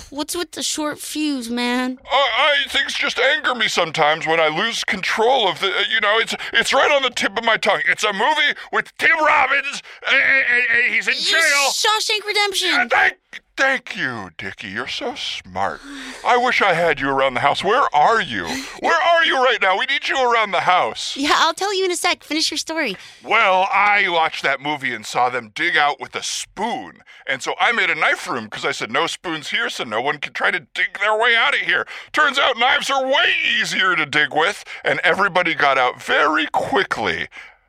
[0.09, 1.99] What's with the short fuse, man?
[2.09, 5.67] I, I things just anger me sometimes when I lose control of the.
[5.67, 7.81] uh, You know, it's it's right on the tip of my tongue.
[7.87, 11.71] It's a movie with Tim Robbins, and, and- and he's in jail.
[11.71, 12.69] Shawshank Redemption.
[12.73, 13.17] Uh, Thank,
[13.61, 14.69] thank you, Dickie.
[14.69, 15.81] You're so smart.
[16.25, 17.63] I wish I had you around the house.
[17.63, 18.47] Where are you?
[18.79, 19.77] Where are you right now?
[19.77, 21.15] We need you around the house.
[21.15, 22.23] Yeah, I'll tell you in a sec.
[22.23, 22.97] Finish your story.
[23.23, 27.03] Well, I watched that movie and saw them dig out with a spoon.
[27.27, 30.01] And so I made a knife room because I said no spoons here so no
[30.01, 31.85] one can try to dig their way out of here.
[32.13, 37.27] Turns out knives are way easier to dig with, and everybody got out very quickly.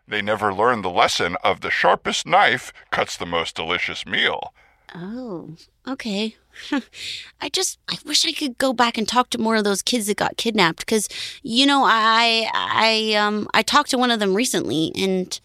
[0.08, 4.54] They never learned the lesson of the sharpest knife cuts the most delicious meal.
[4.94, 5.56] Oh,
[5.88, 6.36] okay.
[7.40, 10.06] I just I wish I could go back and talk to more of those kids
[10.06, 11.08] that got kidnapped because
[11.42, 15.40] you know I I um I talked to one of them recently and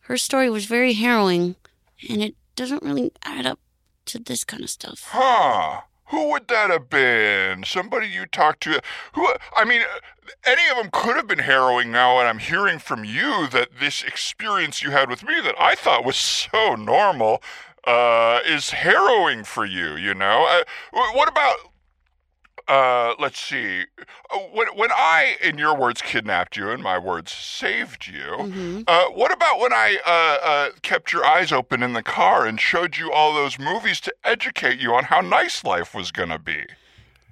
[0.00, 1.54] her story was very harrowing
[2.08, 3.60] and it doesn't really add up
[4.06, 5.06] to this kind of stuff.
[5.10, 5.82] Huh.
[6.06, 7.62] Who would that have been?
[7.62, 8.80] Somebody you talked to?
[9.12, 9.32] Who?
[9.54, 9.82] I mean,
[10.44, 14.02] any of them could have been harrowing now, and I'm hearing from you that this
[14.02, 17.40] experience you had with me that I thought was so normal
[17.86, 20.46] uh, is harrowing for you, you know?
[20.48, 20.64] Uh,
[21.14, 21.56] what about.
[22.68, 23.84] Uh, let's see.
[24.32, 28.82] Uh, When, when I, in your words, kidnapped you, in my words, saved you, Mm-hmm.
[28.86, 32.60] uh, what about when I uh, uh, kept your eyes open in the car and
[32.60, 36.38] showed you all those movies to educate you on how nice life was going to
[36.38, 36.64] be?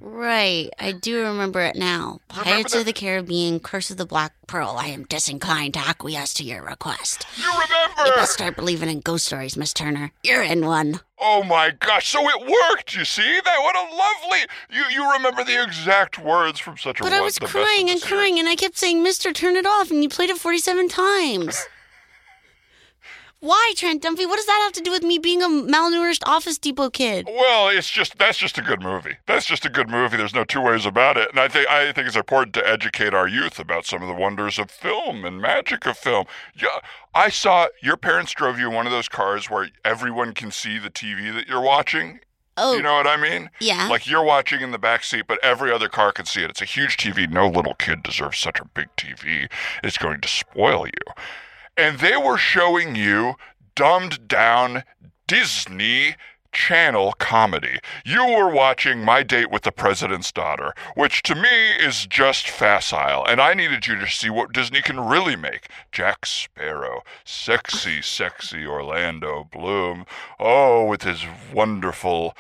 [0.00, 2.20] Right, I do remember it now.
[2.28, 4.76] Pirates that- of the Caribbean, Curse of the Black Pearl.
[4.78, 7.26] I am disinclined to acquiesce to your request.
[7.37, 8.06] You remember!
[8.06, 10.12] You must start believing in ghost stories, Miss Turner.
[10.22, 11.00] You're in one.
[11.20, 12.08] Oh my gosh!
[12.08, 12.94] So it worked.
[12.94, 13.58] You see that?
[13.61, 14.38] What a lovely.
[14.70, 17.02] You you remember the exact words from such a.
[17.02, 20.02] But I was crying and crying, and I kept saying, Mister, turn it off, and
[20.02, 21.66] you played it 47 times.
[23.40, 24.27] Why, Trent Dumpy?
[24.27, 27.29] What does that have to do with me being a malnourished Office Depot kid?
[27.31, 29.16] Well, it's just that's just a good movie.
[29.27, 30.16] That's just a good movie.
[30.16, 31.31] There's no two ways about it.
[31.31, 34.14] And I think I think it's important to educate our youth about some of the
[34.14, 36.27] wonders of film and magic of film.
[36.61, 36.81] Yeah,
[37.14, 40.79] I saw your parents drove you in one of those cars where everyone can see
[40.79, 42.18] the TV that you're watching.
[42.61, 43.51] Oh, You know what I mean?
[43.61, 43.87] yeah.
[43.88, 46.51] Like you're watching in the back seat, but every other car can see it.
[46.51, 47.31] It's a huge TV.
[47.31, 49.48] No little kid deserves such a big TV.
[49.85, 51.12] It's going to spoil you.
[51.78, 53.36] And they were showing you
[53.76, 54.82] dumbed down
[55.28, 56.16] Disney
[56.50, 57.78] Channel comedy.
[58.04, 63.24] You were watching My Date with the President's Daughter, which to me is just facile,
[63.24, 65.68] and I needed you to see what Disney can really make.
[65.92, 70.04] Jack Sparrow, sexy, sexy Orlando Bloom.
[70.40, 72.34] Oh, with his wonderful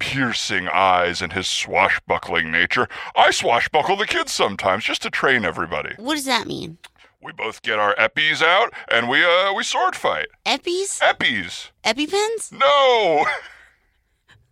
[0.00, 2.88] piercing eyes and his swashbuckling nature.
[3.14, 5.94] I swashbuckle the kids sometimes just to train everybody.
[5.98, 6.78] what does that mean?
[7.22, 10.28] We both get our eppies out and we uh we sword fight.
[10.46, 11.00] Eppies?
[11.00, 11.70] Eppies.
[11.84, 12.52] EpiPens?
[12.52, 13.26] No.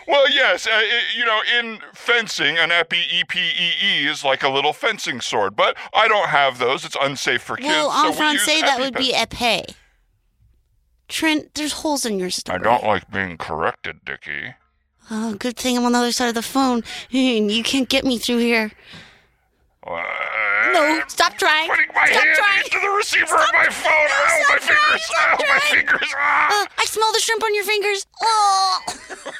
[0.08, 4.24] well, yes, uh, i you know, in fencing, an epi E P E E is
[4.24, 6.84] like a little fencing sword, but I don't have those.
[6.84, 7.68] It's unsafe for kids.
[7.68, 9.74] well, so en we français, that would be épée.
[11.08, 12.58] Trent, there's holes in your story.
[12.58, 14.54] I don't like being corrected, Dickie.
[15.10, 18.18] Oh, good thing I'm on the other side of the phone, you can't get me
[18.18, 18.72] through here.
[19.86, 20.02] Uh,
[20.72, 21.68] No, stop trying.
[21.68, 22.62] Putting my stop hand trying.
[22.64, 23.90] into the receiver of my phone.
[23.92, 25.02] Ow, stop my trying, fingers.
[25.04, 26.08] stop Ow, my fingers.
[26.16, 26.62] Ah.
[26.62, 28.06] Uh, I smell the shrimp on your fingers.
[28.22, 28.80] Oh.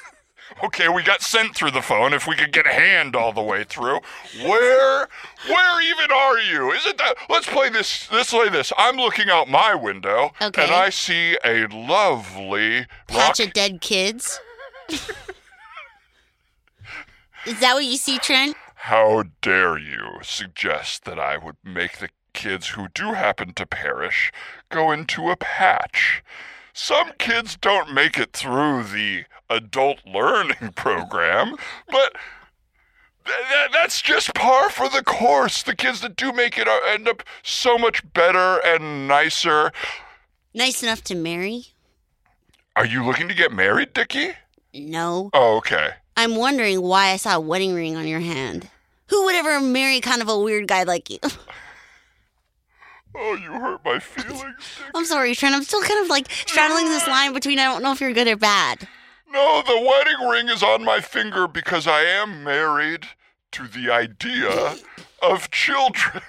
[0.62, 2.12] Okay, we got sent through the phone.
[2.14, 3.98] If we could get a hand all the way through,
[4.44, 5.08] where,
[5.48, 6.70] where even are you?
[6.70, 7.16] Is it that?
[7.28, 8.08] Let's play this.
[8.12, 8.72] Let's play this.
[8.78, 10.62] I'm looking out my window, Okay.
[10.62, 13.48] and I see a lovely Patch rock.
[13.48, 14.38] of dead kids.
[17.46, 18.56] Is that what you see, Trent?
[18.88, 24.31] How dare you suggest that I would make the kids who do happen to perish
[24.68, 26.23] go into a patch?
[26.75, 31.57] Some kids don't make it through the adult learning program,
[31.90, 32.14] but
[33.25, 35.62] th- th- that's just par for the course.
[35.62, 39.73] The kids that do make it are, end up so much better and nicer.
[40.53, 41.68] Nice enough to marry?
[42.77, 44.33] Are you looking to get married, Dickie?
[44.75, 45.31] No.
[45.33, 45.92] Oh, okay.
[46.18, 48.68] I'm wondering why I saw a wedding ring on your hand.
[49.14, 51.20] Who would ever marry kind of a weird guy like you?
[53.16, 54.42] Oh, you hurt my feelings.
[54.92, 55.55] I'm sorry, Trent.
[55.55, 58.27] I'm still kind of like straddling this line between I don't know if you're good
[58.27, 58.88] or bad.
[59.33, 63.07] No, the wedding ring is on my finger because I am married
[63.53, 64.74] to the idea
[65.22, 66.24] of children.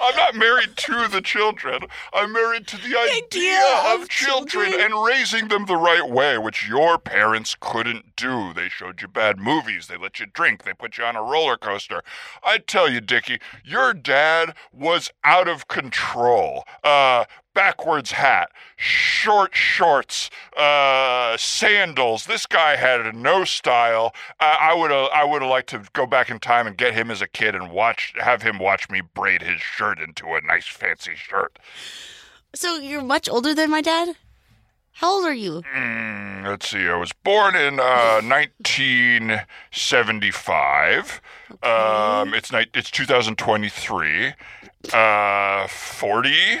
[0.00, 1.82] I'm not married to the children.
[2.12, 6.98] I'm married to the idea, of, children, and raising them the right way, which your
[6.98, 8.52] parents couldn't do.
[8.52, 9.86] They showed you bad movies.
[9.86, 10.64] They let you drink.
[10.64, 12.02] They put you on a roller coaster.
[12.42, 16.64] I tell you, Dickie, your dad was out of control.
[16.82, 22.26] Uh, backwards hat, short shorts, uh, sandals.
[22.26, 24.14] This guy had no style.
[24.38, 26.94] Uh, I would have, I would have liked to go back in time and get
[26.94, 30.40] him as a kid and watch, have him watch me braid his shirt into a
[30.40, 31.58] nice fancy shirt.
[32.54, 34.16] So you're much older than my dad?
[34.92, 35.62] How old are you?
[35.74, 36.86] Mm, let's see.
[36.88, 41.20] I was born in uh, 1975.
[41.62, 44.34] Um, it's ni- it's 2023.
[44.92, 46.60] Uh, 40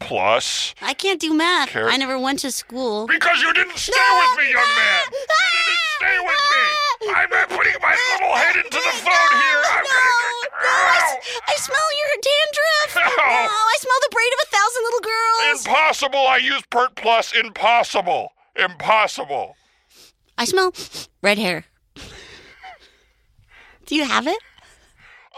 [0.00, 0.74] plus.
[0.82, 1.70] I can't do math.
[1.70, 3.06] Car- I never went to school.
[3.06, 4.80] Because you didn't stay with me, young ah!
[4.80, 5.12] man.
[5.12, 5.34] You ah!
[5.68, 6.64] didn't stay with me.
[6.66, 7.20] Ah!
[7.20, 9.62] I'm not putting my little head into the phone here.
[9.70, 10.50] I'm no, gonna.
[10.60, 12.90] no, I, s- I smell your dandruff.
[13.20, 13.46] Ow.
[13.46, 15.66] No, I smell the braid of a thousand little girls.
[15.66, 16.26] Impossible.
[16.26, 17.32] I use Pert Plus.
[17.32, 18.32] Impossible.
[18.56, 19.56] Impossible.
[20.36, 20.72] I smell
[21.22, 21.64] red hair.
[23.86, 24.38] Do you have it?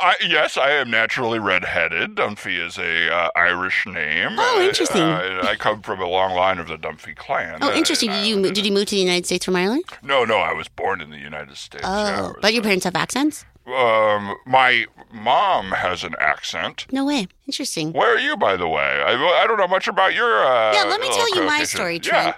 [0.01, 2.15] I, yes, I am naturally redheaded.
[2.17, 4.37] Dunphy is a uh, Irish name.
[4.39, 5.03] Oh, Uh, interesting.
[5.03, 7.59] uh, I come from a long line of the Dunphy clan.
[7.63, 8.11] Oh, Uh, interesting.
[8.11, 9.85] Did you did you move to the United States from Ireland?
[10.03, 11.85] No, no, I was born in the United States.
[11.85, 13.45] yeah, Oh, but your parents have accents?
[13.67, 16.87] um, my mom has an accent.
[16.91, 17.29] No way.
[17.47, 17.93] Interesting.
[17.93, 19.03] Where are you, by the way?
[19.07, 20.45] I, I don't know much about your.
[20.45, 22.01] Uh, Yeah, let me tell you my story, Yeah.
[22.11, 22.37] Trent.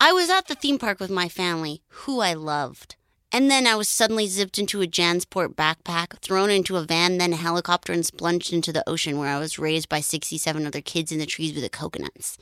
[0.00, 2.96] I was at the theme park with my family, who I loved.
[3.36, 7.34] And then I was suddenly zipped into a Jansport backpack, thrown into a van, then
[7.34, 11.12] a helicopter, and plunged into the ocean where I was raised by 67 other kids
[11.12, 12.38] in the trees with the coconuts.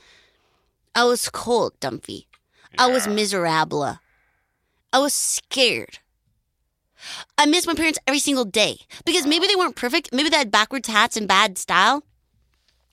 [0.95, 2.29] I was cold, Dumpy.
[2.77, 3.99] I was miserable.
[4.93, 5.99] I was scared.
[7.37, 10.13] I miss my parents every single day because maybe they weren't perfect.
[10.13, 12.05] Maybe they had backwards hats and bad style.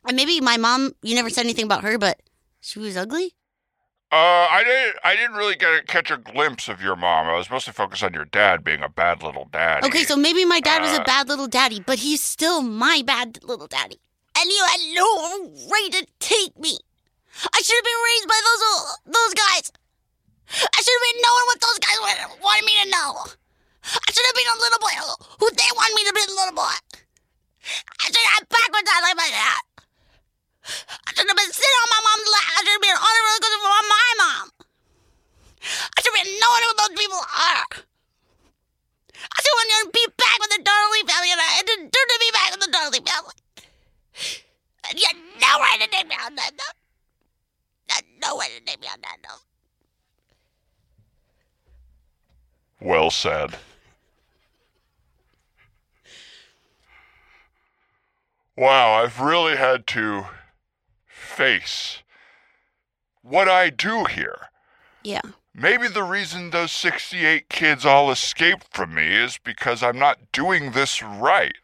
[0.08, 2.20] And maybe my mom, you never said anything about her, but
[2.60, 3.36] she was ugly.
[4.12, 4.96] Uh, I didn't.
[5.04, 7.28] I didn't really get a, catch a glimpse of your mom.
[7.28, 9.86] I was mostly focused on your dad being a bad little daddy.
[9.86, 13.02] Okay, so maybe my dad was a Uh, bad little daddy, but he's still my
[13.06, 13.98] bad little daddy.
[14.36, 15.08] And you had no
[15.72, 16.76] right to take me.
[17.56, 18.62] I should have been raised by those
[19.16, 19.72] those guys.
[20.60, 23.10] I should have been knowing what those guys wa- wanted me to know.
[23.96, 24.92] I should have been a little boy
[25.40, 26.76] who- they wanted me to be a little boy.
[27.96, 29.62] I should have backwards like my dad.
[30.62, 32.48] I should have been sitting on my mom's lap.
[32.54, 34.46] I should have been roller coaster with my mom.
[35.62, 37.66] I should have been knowing who those people are.
[39.22, 42.50] I want to be back with the Darley family, and I didn't to be back
[42.50, 43.36] with the Darley family.
[44.88, 46.52] And you had no right to take me on that
[48.22, 49.42] no right to take me on that note.
[52.80, 53.56] Well said.
[58.56, 60.26] Wow, I've really had to
[61.32, 62.02] face
[63.22, 64.48] what I do here.
[65.02, 65.20] Yeah.
[65.54, 70.72] Maybe the reason those 68 kids all escaped from me is because I'm not doing
[70.72, 71.54] this right.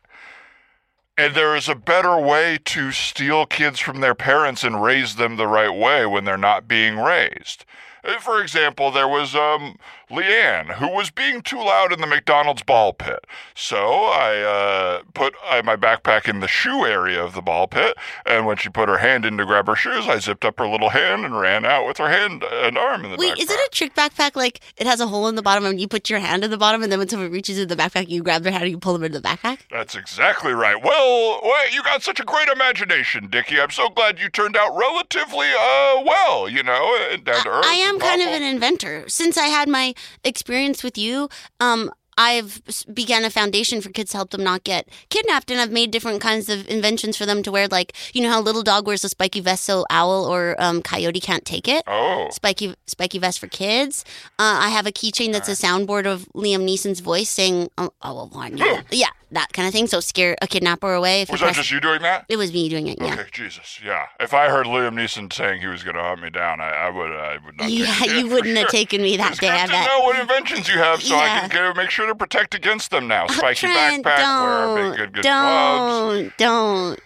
[1.16, 5.36] And there is a better way to steal kids from their parents and raise them
[5.36, 7.64] the right way when they're not being raised.
[8.04, 9.78] Uh, For example, there was um,
[10.10, 13.24] Leanne, who was being too loud in the McDonald's ball pit.
[13.54, 17.96] So I uh, put uh, my backpack in the shoe area of the ball pit,
[18.24, 20.66] and when she put her hand in to grab her shoes, I zipped up her
[20.66, 23.42] little hand and ran out with her hand and arm in the Wait, backpack.
[23.42, 24.36] is it a trick backpack?
[24.36, 26.58] Like it has a hole in the bottom, and you put your hand in the
[26.58, 28.78] bottom, and then when someone reaches in the backpack, you grab their hand and you
[28.78, 29.58] pull them into the backpack.
[29.70, 30.82] That's exactly right.
[30.82, 33.60] Well, wait, you got such a great imagination, Dickie.
[33.60, 37.64] I'm so glad you turned out relatively uh well, you know, down to earth.
[37.66, 39.04] I am kind of an inventor.
[39.08, 39.94] Since I had my
[40.24, 41.28] experience with you,
[41.60, 42.60] um, I've
[42.92, 46.20] began a foundation for kids to help them not get kidnapped, and I've made different
[46.20, 47.68] kinds of inventions for them to wear.
[47.68, 51.20] Like you know how little dog wears a spiky vest so owl or um, coyote
[51.20, 51.84] can't take it.
[51.86, 52.28] Oh.
[52.32, 54.04] Spiky spiky vest for kids.
[54.38, 58.10] Uh, I have a keychain that's a soundboard of Liam Neeson's voice saying, "Oh, I
[58.10, 59.86] will warn you." yeah, that kind of thing.
[59.86, 61.22] So scare a kidnapper away.
[61.22, 62.24] If Was that just you doing that?
[62.28, 62.98] it was me doing it.
[63.00, 63.12] Yeah.
[63.14, 64.06] Okay, Jesus, yeah.
[64.18, 66.90] If I heard Liam Neeson saying he was going to hunt me down, I, I
[66.90, 67.70] would, I would not.
[67.70, 68.70] Yeah, you wouldn't have sure.
[68.80, 69.46] taken me that It's day.
[69.48, 69.86] good I to bet.
[69.86, 73.08] know what inventions you have, so I can get, make sure to protect against them
[73.08, 73.26] now.
[73.26, 77.00] Spiky Trent, backpack, don't, wear big, good, good gloves, don't, don't.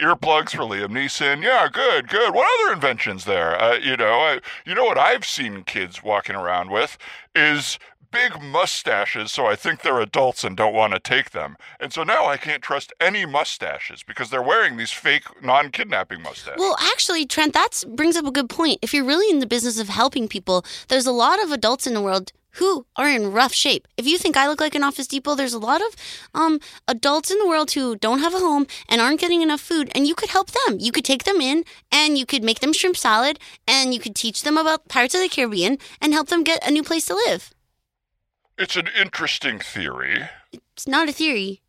[0.00, 1.42] earplugs for Liam Neeson.
[1.42, 2.34] Yeah, good, good.
[2.34, 3.60] What other inventions there?
[3.60, 6.96] Uh, you know, I, you know what I've seen kids walking around with
[7.34, 7.78] is
[8.10, 11.56] big mustaches, so I think they're adults and don't want to take them.
[11.78, 16.58] And so now I can't trust any mustaches because they're wearing these fake non-kidnapping mustaches.
[16.58, 18.80] Well, actually, Trent, that brings up a good point.
[18.82, 21.94] If you're really in the business of helping people, there's a lot of adults in
[21.94, 23.86] the world who are in rough shape.
[23.96, 25.96] If you think I look like an Office Depot, there's a lot of
[26.34, 29.90] um, adults in the world who don't have a home and aren't getting enough food,
[29.94, 30.78] and you could help them.
[30.78, 34.14] You could take them in and you could make them shrimp salad and you could
[34.14, 37.14] teach them about Pirates of the Caribbean and help them get a new place to
[37.14, 37.52] live.
[38.58, 40.28] It's an interesting theory.
[40.52, 41.62] It's not a theory.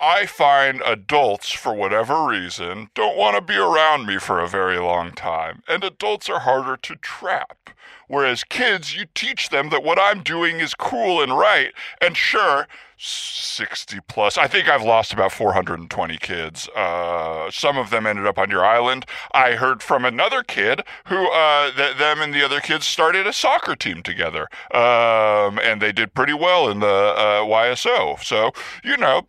[0.00, 4.78] I find adults, for whatever reason, don't want to be around me for a very
[4.78, 7.70] long time, and adults are harder to trap.
[8.06, 12.66] Whereas kids, you teach them that what I'm doing is cool and right, and sure,
[12.96, 14.36] 60 plus.
[14.38, 16.68] I think I've lost about 420 kids.
[16.76, 19.06] Uh, some of them ended up on your island.
[19.32, 23.32] I heard from another kid who, uh, th- them and the other kids started a
[23.32, 28.22] soccer team together, um, and they did pretty well in the uh, YSO.
[28.22, 29.26] So, you know,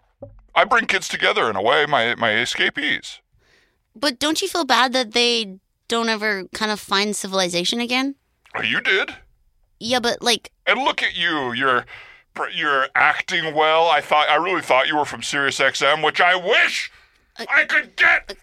[0.55, 3.19] I bring kids together in a way, my my escapees.
[3.95, 8.15] But don't you feel bad that they don't ever kind of find civilization again?
[8.55, 9.15] Oh, you did,
[9.79, 11.51] Yeah, but like, and look at you.
[11.53, 11.85] You're
[12.53, 13.87] you're acting well.
[13.89, 16.91] I thought I really thought you were from Sirius XM, which I wish
[17.37, 18.35] uh, I could get uh,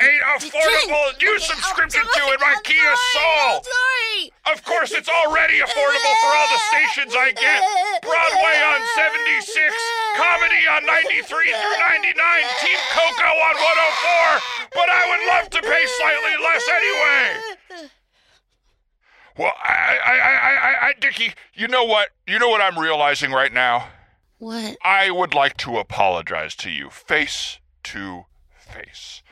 [0.00, 3.64] a affordable new subscription to in my Kia Soul.
[3.64, 4.32] Sorry.
[4.52, 7.60] Of course, it's already affordable for all the stations I get.
[8.02, 9.74] Broadway on 76,
[10.16, 12.12] comedy on 93 through 99,
[12.60, 14.68] Team Coco on 104.
[14.74, 17.56] But I would love to pay slightly less anyway.
[19.38, 22.08] Well, I, I, I, I, I, Dickie, you know what?
[22.26, 23.88] You know what I'm realizing right now?
[24.38, 24.76] What?
[24.82, 28.24] I would like to apologize to you, face to
[28.58, 29.22] face.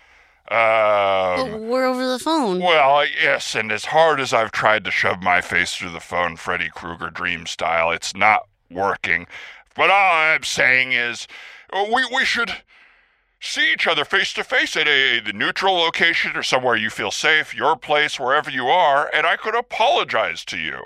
[0.50, 2.60] Um, But we're over the phone.
[2.60, 6.36] well, yes, and as hard as I've tried to shove my face through the phone,
[6.36, 9.26] Freddy Krueger dream style, it's not working.
[9.74, 11.26] But all I'm saying is,
[11.72, 12.52] uh, we we should
[13.40, 17.10] see each other face to face at a the neutral location or somewhere you feel
[17.10, 20.78] safe, your place, wherever you are, and I could apologize to you.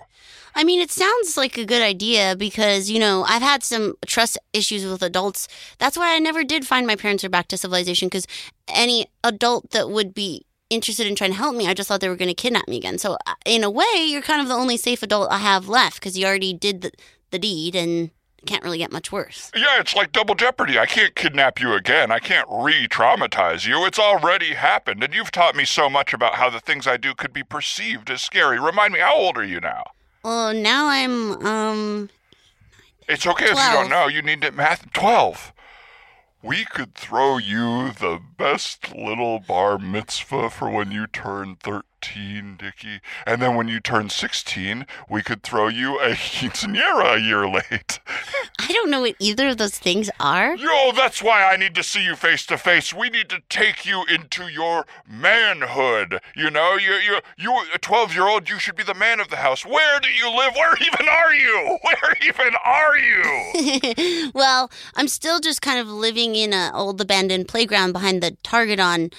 [0.58, 4.36] I mean, it sounds like a good idea because, you know, I've had some trust
[4.52, 5.46] issues with adults.
[5.78, 8.26] That's why I never did find my parents are back to civilization because
[8.66, 12.08] any adult that would be interested in trying to help me, I just thought they
[12.08, 12.98] were going to kidnap me again.
[12.98, 16.00] So, uh, in a way, you're kind of the only safe adult I have left
[16.00, 16.90] because you already did the,
[17.30, 18.10] the deed and
[18.44, 19.52] can't really get much worse.
[19.54, 20.76] Yeah, it's like double jeopardy.
[20.76, 22.10] I can't kidnap you again.
[22.10, 23.86] I can't re traumatize you.
[23.86, 27.14] It's already happened, and you've taught me so much about how the things I do
[27.14, 28.58] could be perceived as scary.
[28.58, 29.84] Remind me, how old are you now?
[30.24, 32.10] Well, now I'm, um,
[33.08, 34.08] It's okay if you don't know.
[34.08, 35.52] You need to math 12.
[36.42, 43.00] We could throw you the best little bar mitzvah for when you turn 13, Dickie.
[43.26, 47.98] And then when you turn 16, we could throw you a quinceanera a year late.
[48.60, 50.54] I don't know what either of those things are.
[50.56, 52.94] Yo, that's why I need to see you face to face.
[52.94, 56.20] We need to take you into your manhood.
[56.36, 59.66] You know, you you you a 12-year-old, you should be the man of the house.
[59.66, 60.54] Where do you live?
[60.54, 61.78] Where even are you?
[61.82, 64.30] Where even are you?
[64.34, 68.80] well, I'm still just kind of living in an old abandoned playground behind the Target
[68.80, 69.10] on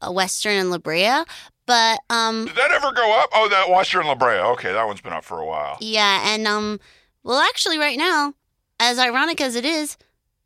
[0.00, 1.22] uh, Western and La Brea.
[1.66, 3.28] But um, Did that ever go up?
[3.34, 4.38] Oh, that Western La Brea.
[4.38, 5.76] Okay, that one's been up for a while.
[5.80, 6.80] yeah, and um,
[7.22, 8.32] well, actually, right now,
[8.80, 9.96] as ironic as it is,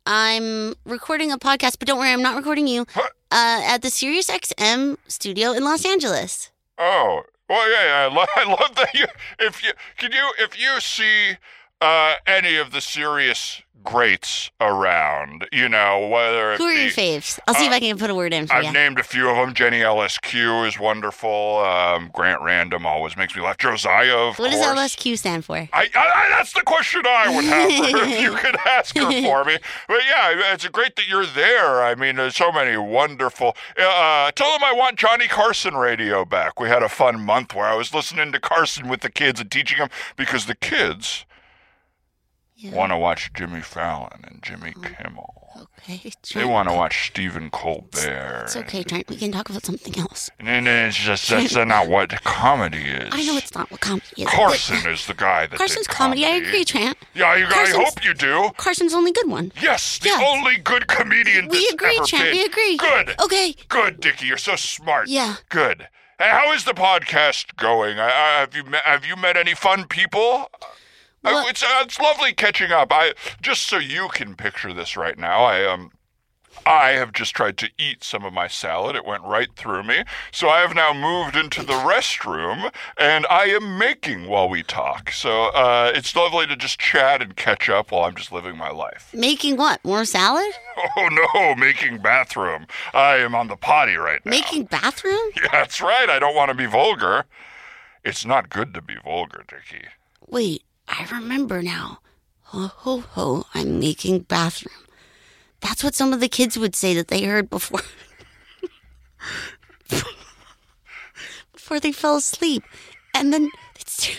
[0.05, 1.77] I'm recording a podcast.
[1.79, 2.85] But don't worry, I'm not recording you.
[2.93, 3.07] Huh?
[3.31, 6.51] Uh, at the Sirius XM studio in Los Angeles.
[6.77, 8.09] Oh, well, yeah, yeah.
[8.11, 9.05] I, lo- I love that you.
[9.39, 11.37] If you can you if you see
[11.81, 16.89] uh, any of the Sirius greats around, you know whether it Who are be, your
[16.91, 17.37] faves?
[17.45, 18.71] I'll see if I can put a word in for I've you.
[18.71, 19.53] named a few of them.
[19.53, 21.57] Jenny Eliscu is wonderful.
[21.59, 23.57] Um, Grant Random always makes me laugh.
[23.57, 24.61] Josiah, of What does.
[24.61, 25.55] LSQ stand for?
[25.57, 28.95] I, I, I, that's the question I would have for her if you could ask
[28.97, 29.57] her for me.
[29.89, 31.83] But yeah, it's great that you're there.
[31.83, 33.55] I mean, there's so many wonderful.
[33.77, 36.57] Uh, tell them I want Johnny Carson radio back.
[36.57, 39.51] We had a fun month where I was listening to Carson with the kids and
[39.51, 41.25] teaching them because the kids
[42.63, 42.75] Yeah.
[42.75, 44.81] want to watch Jimmy Fallon and Jimmy Oh.
[44.81, 45.33] Kimmel.
[45.79, 46.01] Okay,
[46.33, 48.43] They want to watch Stephen Colbert.
[48.45, 49.09] It's okay, Trent.
[49.09, 50.29] We can talk about something else.
[50.39, 53.09] And it's just that's not what comedy is.
[53.13, 54.27] I know it's not what comedy is.
[54.29, 56.25] Carson is the guy that Carson's did comedy.
[56.25, 56.97] I agree, Trent.
[57.13, 58.49] Yeah, you, I hope you do.
[58.57, 59.51] Carson's only good one.
[59.61, 60.23] Yes, the Yeah.
[60.25, 62.23] only good comedian We agree, Trent.
[62.23, 62.31] been.
[62.31, 62.77] We agree.
[62.77, 63.15] Good.
[63.21, 63.53] Okay.
[63.67, 64.27] Good, Dickie.
[64.27, 65.09] You're so smart.
[65.09, 65.35] Yeah.
[65.49, 65.89] Good.
[66.17, 67.99] Hey, how is the podcast going?
[67.99, 68.09] I,
[68.39, 70.49] have you met, have you met any fun people?
[71.23, 72.91] I- it's uh, it's lovely catching up.
[72.91, 75.43] I just so you can picture this right now.
[75.43, 75.91] I um.
[76.67, 78.95] I have just tried to eat some of my salad.
[78.95, 80.03] It went right through me.
[80.31, 85.11] So I have now moved into the restroom and I am making while we talk.
[85.11, 88.69] So uh, it's lovely to just chat and catch up while I'm just living my
[88.69, 89.09] life.
[89.13, 89.83] Making what?
[89.83, 90.45] More salad?
[90.95, 92.67] Oh no, making bathroom.
[92.93, 94.29] I am on the potty right now.
[94.29, 95.31] Making bathroom?
[95.35, 96.09] Yeah, that's right.
[96.09, 97.25] I don't want to be vulgar.
[98.05, 99.87] It's not good to be vulgar, Dickie.
[100.27, 101.99] Wait, I remember now.
[102.43, 103.45] Ho ho ho!
[103.53, 104.75] I'm making bathroom.
[105.61, 107.81] That's what some of the kids would say that they heard before.
[111.53, 112.63] before they fell asleep,
[113.15, 113.49] and then
[113.85, 114.15] stare,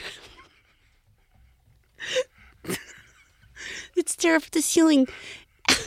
[3.94, 5.06] they'd stare up at the ceiling,
[5.68, 5.78] and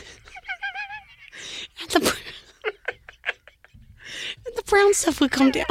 [1.90, 2.16] the
[4.46, 5.66] and the brown stuff would come down.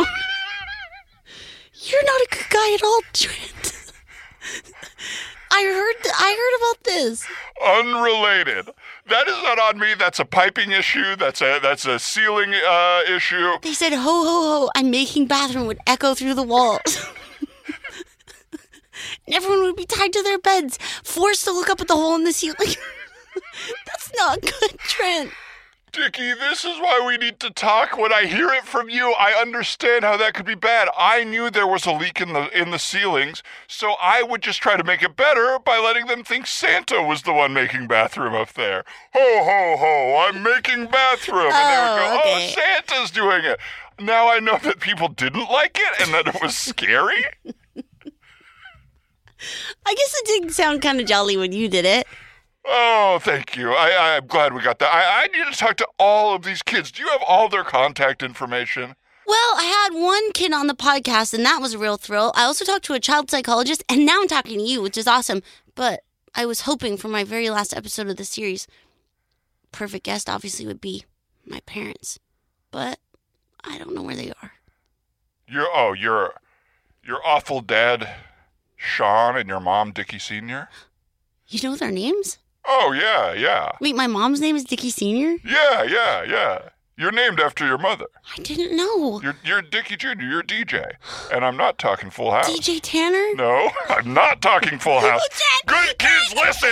[1.74, 3.54] You're not a good guy at all, Trent.
[5.50, 7.26] I heard I heard about this.
[7.66, 8.70] Unrelated.
[9.08, 9.94] That is not on me.
[9.98, 11.16] That's a piping issue.
[11.16, 13.54] That's a that's a ceiling uh, issue.
[13.62, 16.80] They said ho ho ho, I'm making bathroom would echo through the walls.
[19.26, 22.16] and everyone would be tied to their beds, forced to look up at the hole
[22.16, 22.58] in the ceiling.
[23.86, 25.32] That's not good, Trent.
[25.98, 27.98] Dickie, this is why we need to talk.
[27.98, 30.90] When I hear it from you, I understand how that could be bad.
[30.96, 34.62] I knew there was a leak in the in the ceilings, so I would just
[34.62, 38.36] try to make it better by letting them think Santa was the one making bathroom
[38.36, 38.84] up there.
[39.14, 40.18] Ho ho ho!
[40.28, 42.48] I'm making bathroom, and they would go, Oh, "Oh.
[42.54, 43.60] Santa's doing it."
[44.00, 47.26] Now I know that people didn't like it and that it was scary.
[49.86, 52.06] I guess it did sound kind of jolly when you did it.
[52.70, 53.72] Oh, thank you.
[53.72, 54.94] I, I'm glad we got that.
[54.94, 56.92] I, I need to talk to all of these kids.
[56.92, 58.96] Do you have all their contact information?
[59.26, 62.32] Well, I had one kid on the podcast, and that was a real thrill.
[62.36, 65.08] I also talked to a child psychologist, and now I'm talking to you, which is
[65.08, 65.44] awesome.
[65.76, 66.04] But
[66.36, 68.68] I was hoping for my very last episode of the series,
[69.72, 71.06] perfect guest obviously would be
[71.46, 72.20] my parents.
[72.72, 73.00] But
[73.64, 74.54] I don't know where they are.
[75.48, 76.34] Your oh, your
[77.04, 78.10] your awful dad,
[78.76, 80.70] Sean, and your mom, Dickie Senior.
[81.48, 82.38] You know their names?
[82.68, 85.38] Oh yeah, yeah, Wait, my mom's name is Dickie Sr.?
[85.46, 86.60] yeah, yeah, yeah.
[87.00, 88.08] You're named after your mother.
[88.36, 89.22] I didn't know.
[89.22, 90.20] You're you're Dickie Jr.
[90.20, 90.94] You're DJ,
[91.32, 92.50] and I'm not talking Full House.
[92.50, 93.24] DJ Tanner?
[93.36, 95.22] No, I'm not talking Full House.
[95.68, 96.72] Good kids, listen.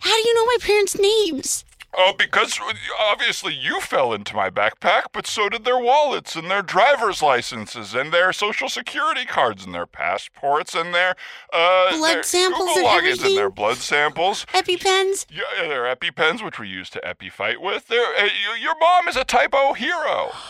[0.00, 1.64] How do you know my parents' names?
[1.94, 2.58] Oh, because
[2.98, 7.94] obviously you fell into my backpack, but so did their wallets and their driver's licenses
[7.94, 11.14] and their social security cards and their passports and their
[11.52, 13.26] uh, Blood their samples Google and logins everything?
[13.26, 14.46] and their blood samples.
[14.54, 15.26] EpiPens?
[15.30, 17.88] Yeah, their EpiPens, which we use to EpiFight with.
[17.88, 18.28] Their, uh,
[18.58, 20.30] your mom is a typo hero.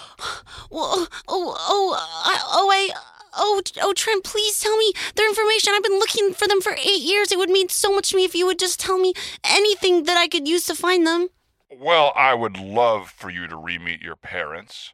[0.70, 2.90] Well, oh, oh, I, oh, I,
[3.34, 5.72] oh, oh, Trent, please tell me their information.
[5.74, 7.32] I've been looking for them for eight years.
[7.32, 9.14] It would mean so much to me if you would just tell me
[9.44, 11.28] anything that I could use to find them.
[11.70, 14.92] Well, I would love for you to re-meet your parents.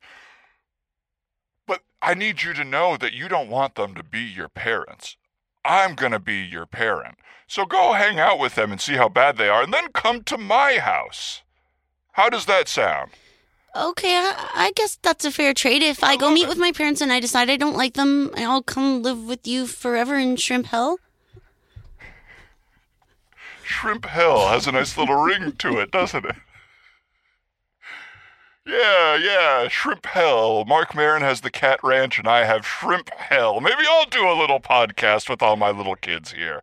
[1.66, 5.16] But I need you to know that you don't want them to be your parents.
[5.64, 7.16] I'm going to be your parent.
[7.47, 10.22] So go hang out with them and see how bad they are, and then come
[10.24, 11.43] to my house.
[12.12, 13.11] How does that sound?
[13.76, 15.82] Okay, I, guess that's a fair trade.
[15.82, 18.62] If I go meet with my parents and I decide I don't like them, I'll
[18.62, 20.98] come live with you forever in shrimp hell.
[23.68, 26.36] Shrimp Hell has a nice little ring to it, doesn't it?
[28.66, 30.64] Yeah, yeah, Shrimp Hell.
[30.64, 33.60] Marc Maron has the Cat Ranch, and I have Shrimp Hell.
[33.60, 36.62] Maybe I'll do a little podcast with all my little kids here.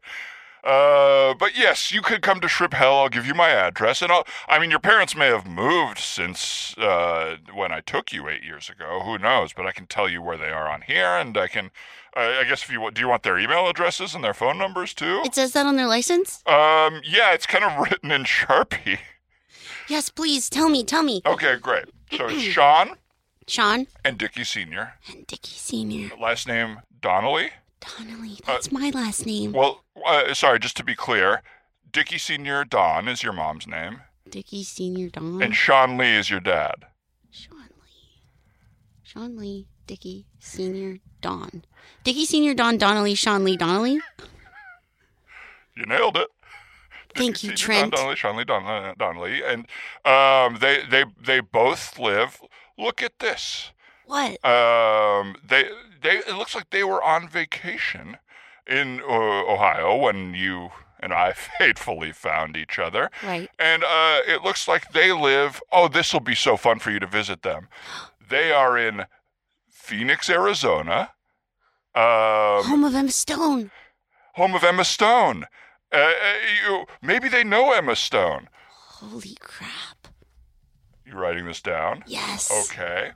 [0.65, 2.95] Uh, but yes, you could come to Shrimp Hell.
[2.97, 4.25] I'll give you my address, and I'll.
[4.47, 8.69] I mean, your parents may have moved since uh, when I took you eight years
[8.69, 9.01] ago.
[9.05, 9.53] Who knows?
[9.53, 11.69] But I can tell you where they are on here, and I can.
[12.17, 14.57] Uh, I guess if you want, do you want their email addresses and their phone
[14.57, 15.21] numbers too?
[15.23, 16.41] It says that on their license?
[16.47, 18.99] Um, yeah, it's kind of written in Sharpie.
[19.87, 20.49] Yes, please.
[20.49, 21.21] Tell me, tell me.
[21.25, 21.85] Okay, great.
[22.17, 22.95] So it's Sean
[23.47, 24.93] Sean and Dickie Senior.
[25.11, 26.15] and Dickie Sr.
[26.19, 27.51] Last name Donnelly.
[27.81, 28.39] Donnelly.
[28.47, 29.51] That's my last name.
[29.51, 31.41] Well, uh, sorry, just to be clear,
[31.91, 35.09] Dickie Senior Don is your mom's name, Dickie Sr.
[35.09, 35.41] Don.
[35.41, 36.85] and Sean Lee is your dad.
[37.31, 38.23] Sean Lee.
[39.03, 39.67] Sean Lee.
[39.87, 40.97] Dickie Sr.
[41.21, 41.63] Don.
[42.03, 42.55] Dickie Sr.
[42.55, 43.13] Don Donnelly.
[43.15, 43.99] Sean Lee Donnelly.
[45.75, 46.27] You nailed it.
[47.13, 47.91] Thank you, Senior Trent.
[47.91, 49.67] Don Donnelly, Sean Lee Don, uh, Donnelly, and
[50.05, 52.41] um, they they they both live.
[52.77, 53.71] Look at this.
[54.05, 54.43] What?
[54.45, 55.69] Um, they
[56.01, 58.17] they it looks like they were on vacation
[58.67, 59.05] in uh,
[59.53, 63.09] Ohio when you and I fatefully found each other.
[63.23, 63.49] Right.
[63.59, 65.61] And uh, it looks like they live.
[65.71, 67.67] Oh, this will be so fun for you to visit them.
[68.27, 69.03] They are in
[69.69, 71.11] Phoenix, Arizona,
[71.93, 73.69] um, Home of Emma Stone.
[74.33, 75.45] home of Emma Stone.
[75.93, 76.11] Uh, uh,
[76.67, 78.49] you, maybe they know Emma Stone.
[78.67, 80.07] Holy crap.
[81.05, 82.03] You writing this down?
[82.07, 82.49] Yes.
[82.71, 83.11] Okay.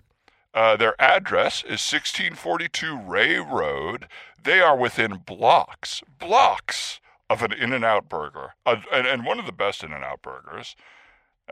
[0.54, 4.08] Uh, their address is 1642 Ray Road.
[4.42, 9.40] They are within blocks, blocks of an In N Out burger, uh, and, and one
[9.40, 10.76] of the best In N Out burgers.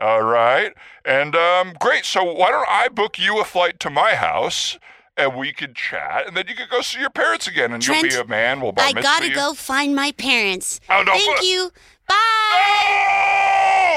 [0.00, 0.74] All right.
[1.04, 2.04] And um, great.
[2.04, 4.78] So why don't I book you a flight to my house
[5.16, 8.02] and we could chat and then you could go see your parents again and you'll
[8.02, 8.60] be a man.
[8.60, 9.34] We'll bar I gotta you.
[9.34, 10.78] go find my parents.
[10.88, 11.72] Oh, no, Thank but- you.
[12.08, 12.14] Bye.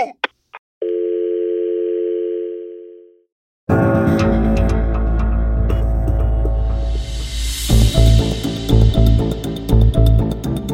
[0.05, 0.13] No!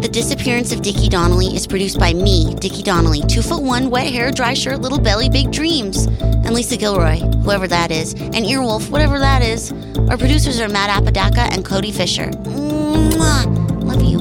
[0.07, 4.07] The Disappearance of Dickie Donnelly is produced by me, Dickie Donnelly, two foot one, wet
[4.07, 8.89] hair, dry shirt, little belly, big dreams, and Lisa Gilroy, whoever that is, and Earwolf,
[8.89, 9.73] whatever that is.
[10.09, 12.27] Our producers are Matt Apodaca and Cody Fisher.
[12.27, 13.83] Mwah!
[13.83, 14.19] Love you.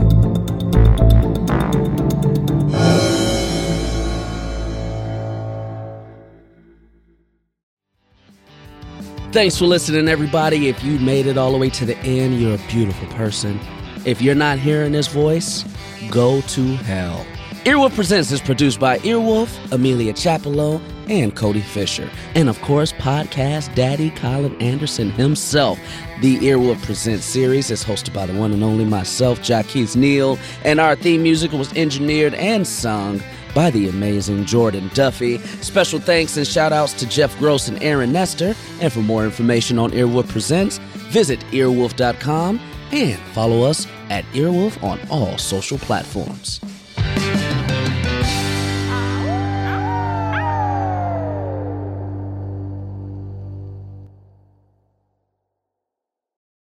[9.31, 10.69] Thanks for listening, everybody.
[10.69, 13.61] If you made it all the way to the end, you're a beautiful person.
[14.07, 15.65] If you're not hearing this voice,
[16.13, 17.27] go to hell.
[17.65, 22.09] Earwolf Presents is produced by Earwolf, Amelia Chapello, and Cody Fisher.
[22.37, 25.81] And of course, podcast daddy Colin Anderson himself.
[26.21, 30.79] The Earwolf Presents series is hosted by the one and only myself, Jacquis Neal, and
[30.79, 33.21] our theme music was engineered and sung
[33.57, 35.39] by the amazing Jordan Duffy.
[35.39, 38.55] Special thanks and shout outs to Jeff Gross and Aaron Nestor.
[38.81, 40.79] And for more information on Earwolf Presents,
[41.11, 42.61] visit earwolf.com
[42.93, 46.61] and follow us at Earwolf on all social platforms.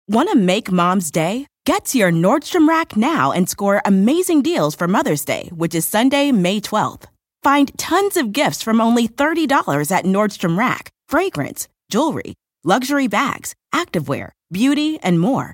[0.09, 1.45] Want to make mom's day?
[1.65, 5.87] Get to your Nordstrom Rack now and score amazing deals for Mother's Day, which is
[5.87, 7.03] Sunday, May 12th.
[7.43, 14.31] Find tons of gifts from only $30 at Nordstrom Rack fragrance, jewelry, luxury bags, activewear,
[14.51, 15.53] beauty, and more.